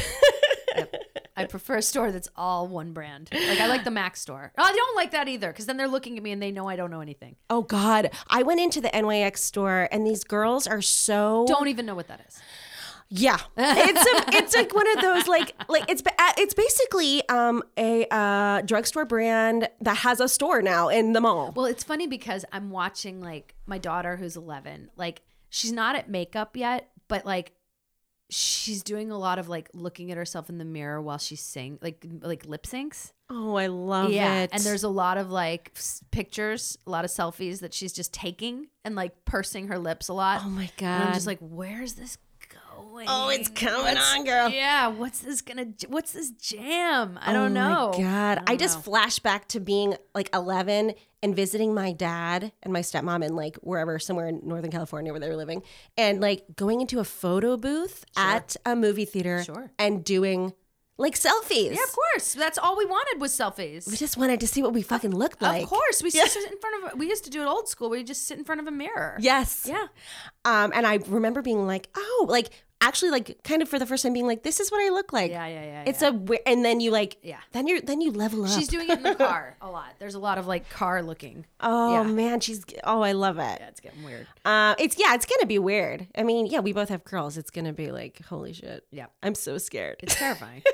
[1.36, 3.30] I prefer a store that's all one brand.
[3.32, 4.52] Like, I like the Mac store.
[4.58, 6.68] Oh, I don't like that either because then they're looking at me and they know
[6.68, 7.36] I don't know anything.
[7.50, 11.86] oh God, I went into the NYX store and these girls are so Don't even
[11.86, 12.40] know what that is.
[13.10, 17.64] Yeah, it's a, it's like one of those like like it's uh, it's basically um
[17.78, 21.54] a uh, drugstore brand that has a store now in the mall.
[21.56, 24.90] Well, it's funny because I'm watching like my daughter who's 11.
[24.98, 27.54] Like she's not at makeup yet, but like
[28.30, 31.80] she's doing a lot of like looking at herself in the mirror while she's sing
[31.82, 33.12] like like lip syncs.
[33.30, 34.52] Oh, I love yeah, it.
[34.54, 38.14] and there's a lot of like s- pictures, a lot of selfies that she's just
[38.14, 40.42] taking and like pursing her lips a lot.
[40.46, 40.86] oh my god.
[40.88, 42.18] And I'm just like, where's this
[43.06, 43.08] going?
[43.10, 44.50] oh, it's coming What's- on, girl.
[44.50, 45.68] Yeah, what's this gonna?
[45.88, 47.20] What's this jam?
[47.22, 47.94] I Oh don't my know.
[47.98, 50.94] God, I, don't just flash back to being like 11
[51.24, 55.20] and visiting my dad and my stepmom in like wherever, somewhere in Northern California where
[55.20, 55.64] they were living,
[55.98, 59.72] and like going into a photo booth at a movie theater Sure.
[59.80, 60.54] and doing
[61.00, 61.76] like selfies.
[61.76, 62.34] Yeah, of course.
[62.34, 63.88] That's all we wanted was selfies.
[63.88, 65.62] We just wanted to see what we fucking looked like.
[65.62, 66.26] Of course, we Yeah.
[66.26, 67.00] sit in front of.
[67.00, 67.92] We used to do it old school.
[67.92, 69.16] We just sit in front of a mirror.
[69.20, 69.68] Yes.
[69.70, 69.86] Yeah.
[70.44, 72.50] Um, and I remember being like, oh, like
[72.82, 75.14] actually, like kind of for the first time being like, this is what I look
[75.14, 75.32] like.
[75.32, 75.84] Yeah, yeah, yeah.
[75.86, 76.12] It's yeah.
[76.12, 77.40] a and then you like Yeah.
[77.52, 78.52] then you're then you level up.
[78.52, 79.94] She's doing it in the car a lot.
[80.00, 81.46] There's a lot of like car looking.
[81.60, 82.04] oh yeah.
[82.04, 83.58] man, she's oh I love it.
[83.60, 84.28] Yeah, it's getting weird.
[84.46, 86.08] Uh, it's yeah, it's gonna be weird.
[86.18, 87.38] I mean, yeah, we both have girls.
[87.38, 88.86] It's gonna be like holy shit.
[88.92, 89.08] Yeah.
[89.24, 89.98] I'm so scared.
[90.02, 90.64] It's terrifying.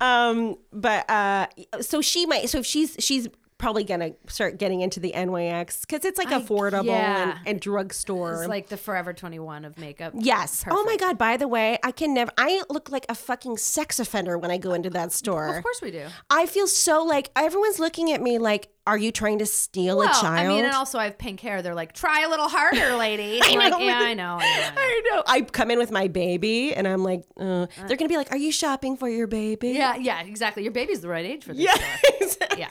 [0.00, 1.46] Um, but uh,
[1.80, 2.48] so she might.
[2.48, 3.28] So if she's she's
[3.58, 7.32] probably gonna start getting into the NYX because it's like I- affordable yeah.
[7.38, 8.42] and, and drugstore.
[8.42, 10.12] it's like the Forever 21 of makeup.
[10.16, 10.64] Yes.
[10.70, 11.18] Oh my God.
[11.18, 14.58] By the way, I can never, I look like a fucking sex offender when I
[14.58, 15.56] go into that store.
[15.56, 16.06] Of course we do.
[16.30, 20.06] I feel so like everyone's looking at me like are you trying to steal a
[20.06, 20.24] child?
[20.24, 21.60] I mean, and also I have pink hair.
[21.60, 23.40] They're like, try a little harder, lady.
[23.44, 23.98] I'm like, know, yeah.
[23.98, 24.38] I know.
[24.40, 25.22] I know, I know.
[25.26, 28.36] I come in with my baby, and I'm like, uh, they're gonna be like, "Are
[28.36, 30.62] you shopping for your baby?" Yeah, yeah, exactly.
[30.62, 31.64] Your baby's the right age for this.
[31.64, 32.60] yeah, exactly.
[32.60, 32.68] Yeah.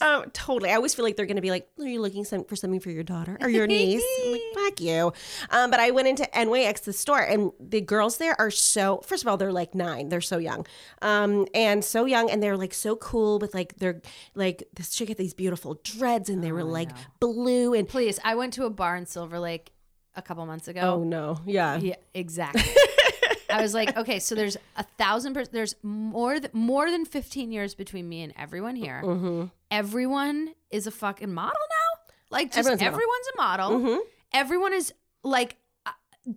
[0.00, 0.70] Um, totally.
[0.70, 2.90] I always feel like they're going to be like, "Are you looking for something for
[2.90, 5.12] your daughter or your niece?" I'm like, "Fuck you."
[5.50, 8.98] Um, but I went into NYX the store, and the girls there are so.
[9.04, 10.10] First of all, they're like nine.
[10.10, 10.64] They're so young,
[11.02, 14.00] um, and so young, and they're like so cool with like they're
[14.34, 16.90] like this chick had these beautiful dreads, and they were like
[17.20, 17.88] blue and.
[17.88, 19.72] Please, I went to a bar in Silver Lake
[20.14, 20.80] a couple months ago.
[20.80, 21.40] Oh no!
[21.46, 21.78] Yeah.
[21.78, 22.62] Yeah, exactly.
[23.50, 25.34] I was like, okay, so there's a thousand.
[25.34, 29.00] Per- there's more than more than fifteen years between me and everyone here.
[29.02, 29.44] Mm-hmm.
[29.70, 32.14] Everyone is a fucking model now.
[32.30, 33.70] Like, just Everyone's everyone's, a model.
[33.70, 33.98] Mm-hmm.
[34.34, 34.92] Everyone is
[35.24, 35.56] like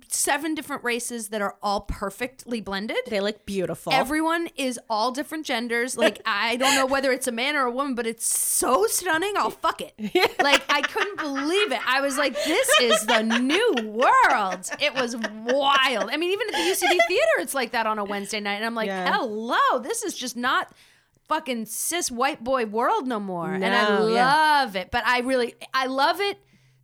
[0.10, 2.98] seven different races that are all perfectly blended.
[3.08, 3.92] They look beautiful.
[3.94, 5.98] Everyone is all different genders.
[5.98, 9.34] Like I don't know whether it's a man or a woman, but it's so stunning.
[9.38, 9.94] I'll fuck it.
[10.42, 11.80] Like I couldn't believe it.
[11.88, 14.70] I was like, this is the new world.
[14.80, 16.10] It was wild.
[16.10, 18.66] I mean, even at the UCB theater, it's like that on a Wednesday night, and
[18.66, 19.12] I'm like, Yeah.
[19.18, 20.72] hello, this is just not
[21.28, 23.54] fucking cis white boy world no more.
[23.54, 23.70] and I
[24.00, 24.26] No, yeah.
[24.64, 24.90] love it.
[24.92, 26.38] But I really, I love it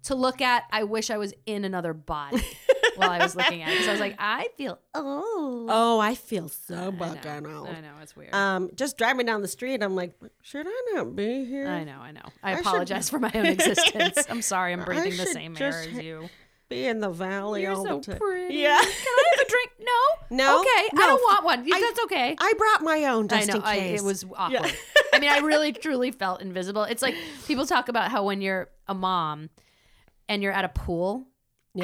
[0.03, 0.63] to look at.
[0.71, 2.41] I wish I was in another body
[2.97, 5.65] while I was looking at it because I was like, I feel oh.
[5.69, 7.69] oh, I feel so I bucking out.
[7.69, 8.33] I know it's weird.
[8.33, 11.67] Um, just driving down the street, I'm like, should I not be here?
[11.67, 12.21] I know, I know.
[12.43, 14.25] I, should- apologize for my own existence.
[14.29, 16.29] I'm sorry, I'm breathing the should same air as you.
[16.69, 18.17] Be in the valley You're all so the time.
[18.19, 18.55] pretty.
[18.55, 18.77] Yeah.
[18.77, 19.71] Can I have a drink?
[19.79, 20.35] No.
[20.37, 20.59] No?
[20.59, 20.89] Okay.
[20.93, 21.01] No.
[21.03, 21.59] I don't want one.
[21.71, 22.35] I- That's okay.
[22.37, 23.55] I brought my own I just know.
[23.55, 24.01] in I, case.
[24.01, 24.73] it was awkward.
[25.13, 26.83] I mean, I really truly felt invisible.
[26.83, 29.49] It's like people talk about how when you're a mom
[30.27, 31.25] and you're at a pool,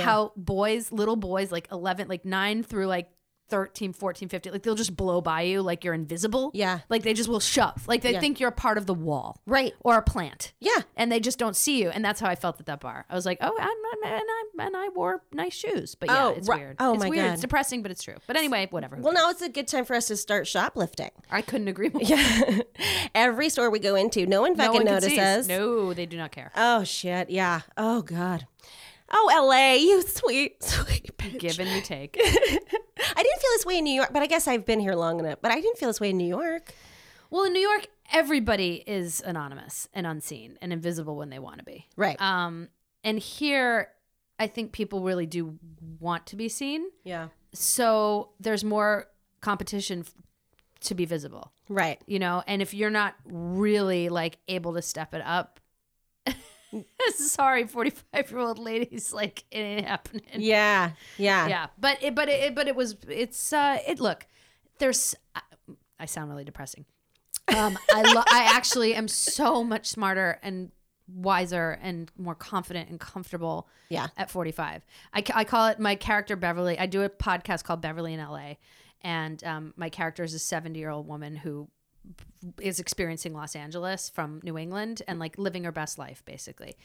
[0.02, 3.10] how boys, little boys, like 11, like 9 through like
[3.50, 6.50] 13, 14, 15, like they'll just blow by you like you're invisible.
[6.56, 6.80] Yeah.
[6.90, 7.88] Like they just will shove.
[7.88, 8.20] Like they Yeah.
[8.22, 9.42] think you're a part of the wall.
[9.46, 9.74] Right.
[9.82, 10.54] Or a plant.
[10.60, 10.72] Yeah.
[10.96, 13.16] and they just don't see you and that's how i felt at that bar i
[13.16, 14.24] was like oh i'm not and
[14.60, 16.60] i and i wore nice shoes but yeah Oh, it's right.
[16.60, 17.32] weird Oh, it's my weird God.
[17.34, 19.96] it's depressing but it's true but anyway whatever Well, now it's a good time for
[19.96, 21.10] us to start shoplifting.
[21.30, 22.60] i couldn't agree more Yeah.
[23.16, 25.48] Every store we go into, no one no fucking one can see notices.
[25.48, 27.62] no they do not care Oh shit, yeah.
[27.78, 28.48] Oh god.
[29.16, 31.40] Oh LA, you sweet, sweet bitch.
[31.40, 34.48] give and you take I didn't feel this way in New York, but I guess
[34.48, 35.40] I've been here long enough.
[35.42, 36.74] But I didn't feel this way in New York.
[37.30, 41.64] well in new york everybody is anonymous and unseen and invisible when they want to
[41.64, 42.20] be Right.
[42.22, 42.68] um
[43.04, 43.88] and here
[44.38, 45.58] i think people really do
[46.00, 47.30] want to be seen yeah.
[47.54, 49.08] so there's more
[49.42, 50.06] competition
[50.82, 52.00] to be visible Right.
[52.06, 55.60] you know and if you're not really like able to step it up
[57.16, 60.92] sorry 45 year old ladies like it ain't happening Yeah.
[61.18, 61.48] Yeah.
[61.48, 64.26] yeah but it but it but it was it's uh it look
[64.80, 65.42] there's I,
[66.00, 66.86] I sound really depressing
[67.56, 70.72] um i lo- i actually am so much smarter and
[71.14, 74.08] wiser and more confident and comfortable Yeah.
[74.18, 78.14] at 45 I, I call it my character beverly i do a podcast called beverly
[78.14, 78.54] in la
[79.02, 81.68] and um, my character is a 70 year old woman who
[82.60, 86.76] is experiencing Los Angeles from New England and like living her best life basically.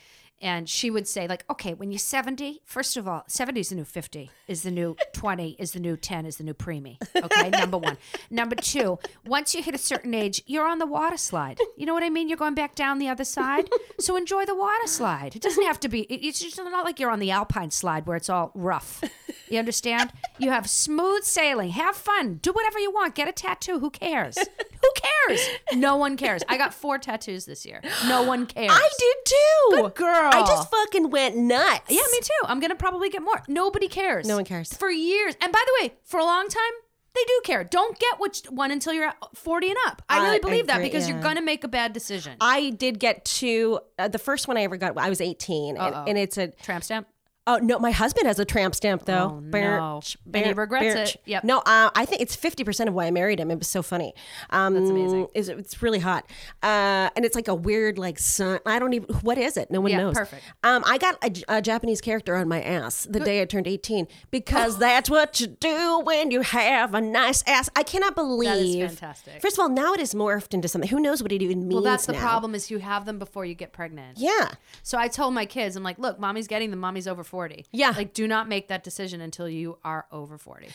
[0.41, 3.75] And she would say like, okay, when you're 70, first of all, 70 is the
[3.75, 6.97] new 50, is the new 20, is the new 10, is the new preemie.
[7.17, 7.97] Okay, number one.
[8.31, 11.59] Number two, once you hit a certain age, you're on the water slide.
[11.77, 12.29] You know what I mean?
[12.29, 13.69] You're going back down the other side.
[13.99, 15.35] So enjoy the water slide.
[15.35, 18.17] It doesn't have to be, it's just not like you're on the Alpine slide where
[18.17, 19.03] it's all rough.
[19.49, 20.13] You understand?
[20.39, 21.71] You have smooth sailing.
[21.71, 22.35] Have fun.
[22.43, 23.15] Do whatever you want.
[23.15, 23.81] Get a tattoo.
[23.81, 24.37] Who cares?
[24.37, 25.49] Who cares?
[25.75, 26.43] No one cares.
[26.49, 27.81] I got four tattoos this year.
[28.07, 28.71] No one cares.
[28.71, 29.78] I did too.
[29.95, 30.31] Girl.
[30.33, 31.91] I just fucking went nuts.
[31.91, 32.47] Yeah, me too.
[32.47, 33.43] I'm gonna probably get more.
[33.49, 34.27] Nobody cares.
[34.27, 34.73] No one cares.
[34.73, 35.35] for years.
[35.41, 36.73] And by the way, for a long time,
[37.15, 37.65] they do care.
[37.65, 40.03] Don't get which one until you're 40 and up.
[40.09, 41.15] I really I believe that agree, because yeah.
[41.15, 42.37] you're gonna make a bad decision.
[42.41, 43.81] I did get two.
[43.99, 46.49] Uh, the first one I ever got, I was 18, and, and it's a.
[46.49, 47.09] Tramp stamp.
[47.49, 49.31] Oh no, my husband has a tramp stamp though.
[49.37, 49.51] Oh, no.
[49.51, 51.15] Birch, And he regrets birch.
[51.15, 51.23] it.
[51.25, 51.45] Yep.
[51.45, 53.51] No, uh, I think it's 50 percent of why I married him.
[53.51, 54.13] It was so funny.
[54.51, 55.29] Um, That's amazing.
[55.35, 56.27] It's, it's really hot,
[56.63, 58.61] uh, and it's like a weird like sun.
[58.67, 59.09] I don't even.
[59.23, 59.71] What is it?
[59.71, 60.15] No one Yeah, knows.
[60.19, 60.43] perfect.
[60.63, 64.07] Um, I got a, a Japanese character on my ass the day I turned 18
[64.31, 67.71] because that's what you do when you have a nice ass.
[67.75, 68.51] I cannot believe.
[68.51, 69.41] that is fantastic.
[69.41, 70.91] First of all, now it is morphed into something.
[70.91, 71.73] Who knows what it even means?
[71.73, 72.21] Well, that's the now.
[72.21, 74.19] problem is you have them before you get pregnant.
[74.19, 74.51] Yeah.
[74.83, 76.81] So I told my kids, I'm like, look, mommy's getting them.
[76.81, 77.38] Mommy's over 40.
[77.73, 77.95] Yeah.
[77.97, 80.69] Like, do not make that decision until you are over 40.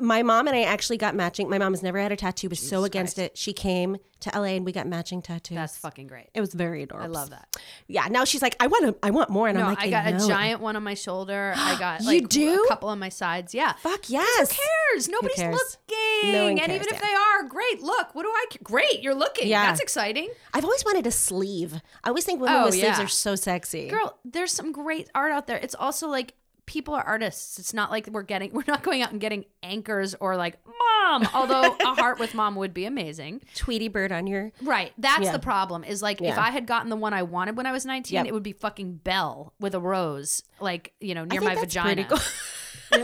[0.00, 1.48] My mom and I actually got matching.
[1.50, 3.36] My mom has never had a tattoo, was so against it.
[3.36, 5.54] She came to LA and we got matching tattoos.
[5.56, 6.28] That's fucking great.
[6.34, 7.16] it was very adorable.
[7.16, 7.48] I love that.
[7.86, 8.06] Yeah.
[8.08, 10.06] Now she's like, I want to, I want more, and No, I'm like, I got
[10.08, 11.54] a giant one on my shoulder.
[11.56, 12.64] I got You like do?
[12.64, 13.54] a couple on my sides.
[13.54, 13.72] Yeah.
[13.74, 14.50] Fuck yes.
[14.52, 14.56] Who
[14.92, 15.08] cares?
[15.08, 15.54] Nobody's cares?
[15.54, 16.32] looking.
[16.32, 17.82] No one and cares, even if they are, great.
[17.82, 18.46] Look, what do I?
[18.62, 19.48] Great, you're looking.
[19.48, 19.66] Yeah.
[19.66, 20.28] That's exciting.
[20.52, 21.80] I've always wanted a sleeve.
[22.02, 23.88] I always think women Oh, with sleeves are so sexy.
[23.88, 25.56] Girl, there's some great art out there.
[25.58, 26.34] It's also like
[26.66, 27.58] people are artists.
[27.58, 31.28] It's not like we're getting we're not going out and getting anchors or like mom.
[31.34, 33.42] Although a heart with mom would be amazing.
[33.54, 34.52] Tweety bird on your.
[34.62, 34.92] Right.
[34.98, 35.32] That's Yeah.
[35.32, 35.84] the problem.
[35.84, 38.26] Is like if I had gotten the one I wanted when I was 19, Yep.
[38.26, 42.04] it would be fucking Belle with a rose, like, you know, near my vagina.
[42.04, 42.18] cool.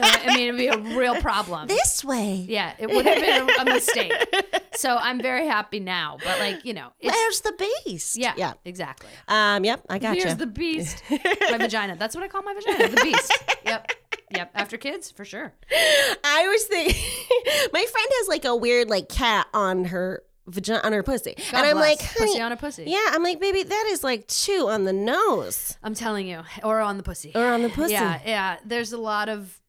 [0.03, 1.69] I mean, it'd be a real problem.
[1.69, 2.45] This way.
[2.49, 4.13] yeah, it would have been a, a mistake.
[4.75, 6.19] So I'm very happy now.
[6.25, 8.17] But like, you know, it's Where's the beast?
[8.17, 8.53] yeah, Yeah.
[8.65, 9.09] exactly.
[9.29, 9.65] Um.
[9.65, 9.87] Yep.
[9.91, 10.23] I got you.
[10.23, 11.03] Here's the beast.
[11.11, 11.97] my vagina.
[11.97, 12.89] That's what I call my vagina.
[12.89, 13.45] The beast.
[13.65, 13.91] Yep.
[14.33, 14.51] Yep.
[14.55, 15.53] After kids, for sure.
[16.25, 16.95] I was thinking,
[17.73, 21.59] my friend has like a weird like cat on her vagina on her pussy, God
[21.59, 21.91] and I'm bless.
[22.01, 22.85] like, honey, pussy on a pussy.
[22.87, 26.81] yeah, I'm like, baby, that is like two on the nose I'm telling you, or
[26.81, 27.33] on the pussy.
[27.35, 27.93] or on the pussy.
[27.93, 28.57] Yeah, yeah.
[28.65, 29.60] There's a lot of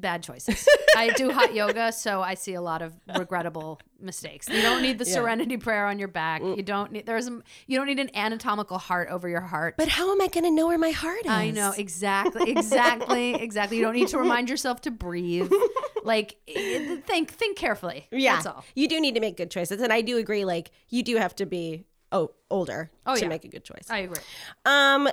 [0.00, 0.68] bad choices.
[0.96, 4.48] I do hot yoga, so I see a lot of regrettable mistakes.
[4.48, 6.42] You don't need the serenity prayer on your back.
[6.42, 6.56] Mm.
[6.56, 9.74] You don't need there's a, you don't need an anatomical heart over your heart.
[9.78, 11.30] But how am I gonna know where my heart is?
[11.30, 13.78] I know exactly, exactly, exactly.
[13.78, 15.50] You don't need to remind yourself to breathe.
[16.04, 18.06] Like think think carefully.
[18.12, 18.64] Yeah, That's all.
[18.76, 20.44] you do need to make good choices, and I do agree.
[20.44, 23.26] Like, you do have to be oh older Oh, to yeah.
[23.28, 23.88] make a good choice.
[23.90, 24.20] I agree.
[24.64, 25.08] Um,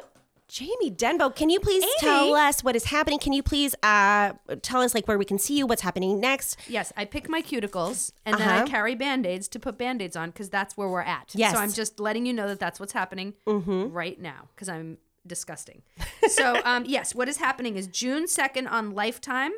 [0.48, 3.18] Jamie Denbo, can you please tell us what is happening?
[3.18, 6.58] Can you please uh tell us like where we can see you, what's happening next?
[6.68, 8.66] Yes, I pick my cuticles and then I Uh-huh.
[8.68, 11.32] carry band-aids to put band-aids on because that's where we're at.
[11.34, 11.54] Yes.
[11.54, 15.82] So I'm just letting you know that that's what's happening right now because I'm disgusting.
[16.28, 19.52] so um, yes, what is happening is June 2nd on Lifetime.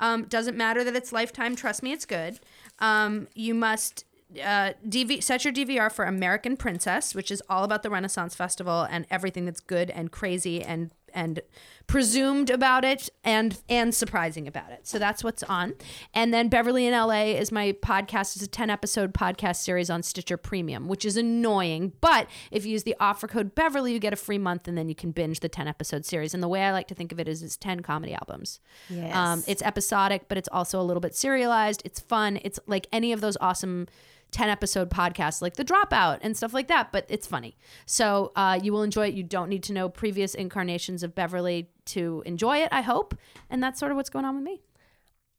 [0.00, 1.56] Um, doesn't matter that it's Lifetime.
[1.56, 2.38] Trust me, it's good.
[2.78, 4.04] Um, you must
[4.34, 8.82] uh, DV- set your DVR for American Princess, which is all about the Renaissance Festival
[8.90, 11.40] and everything that's good and crazy and and
[11.86, 14.86] presumed about it and and surprising about it.
[14.86, 15.74] So that's what's on.
[16.12, 18.36] And then Beverly in LA is my podcast.
[18.36, 21.94] It's a 10 episode podcast series on Stitcher Premium, which is annoying.
[22.02, 24.90] But if you use the offer code Beverly, you get a free month and then
[24.90, 26.34] you can binge the 10 episode series.
[26.34, 28.60] And the way I like to think of it is it's 10 comedy albums.
[28.90, 29.16] Yes.
[29.16, 31.80] Um, it's episodic, but it's also a little bit serialized.
[31.86, 32.38] It's fun.
[32.42, 33.86] It's like any of those awesome
[34.30, 37.56] 10 episode podcasts like The Dropout and stuff like that, but it's funny.
[37.86, 39.14] So uh, you will enjoy it.
[39.14, 43.16] You don't need to know previous incarnations of Beverly to enjoy it, I hope.
[43.48, 44.60] And that's sort of what's going on with me.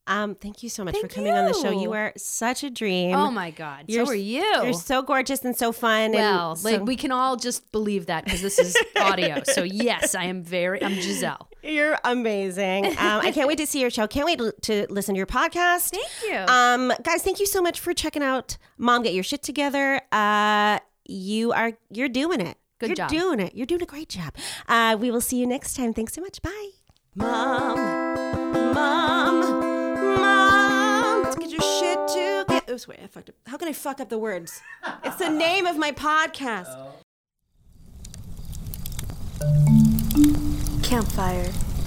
[0.08, 1.70] Um, thank you so much for Thank coming on the show.
[1.70, 1.82] you.
[1.82, 3.16] You are such a dream.
[3.16, 3.86] Oh my God.
[3.88, 4.42] You're so are you.
[4.42, 6.14] You're so gorgeous and so fun.
[6.14, 9.44] well, like we can all just believe that because this is audio.
[9.44, 11.49] So yes, I am very, I'm Giselle.
[11.64, 12.86] You're amazing.
[13.00, 14.08] Um, I can't wait to see your show.
[14.08, 15.92] Can't wait to, to listen to your podcast.
[15.92, 16.38] Thank you.
[16.54, 20.02] Um, guys, thank you so much for checking out Mom Get Your Shit Together.
[20.12, 22.58] Uh, you are you're doing it.
[22.80, 23.10] Good you're job.
[23.10, 23.56] doing it.
[23.56, 24.36] You're doing a great job.
[24.68, 25.94] Uh, we will see you next time.
[25.94, 26.42] Thanks so much.
[26.42, 26.70] Bye.
[27.16, 27.76] Mom,
[28.74, 29.40] mom,
[30.22, 31.24] mom.
[31.24, 32.62] Let's get your shit together.
[32.68, 33.36] Oh, wait, I fucked up.
[33.48, 34.62] How can I fuck up the words?
[35.04, 36.76] It's the name of my podcast.
[40.90, 41.79] Campfire.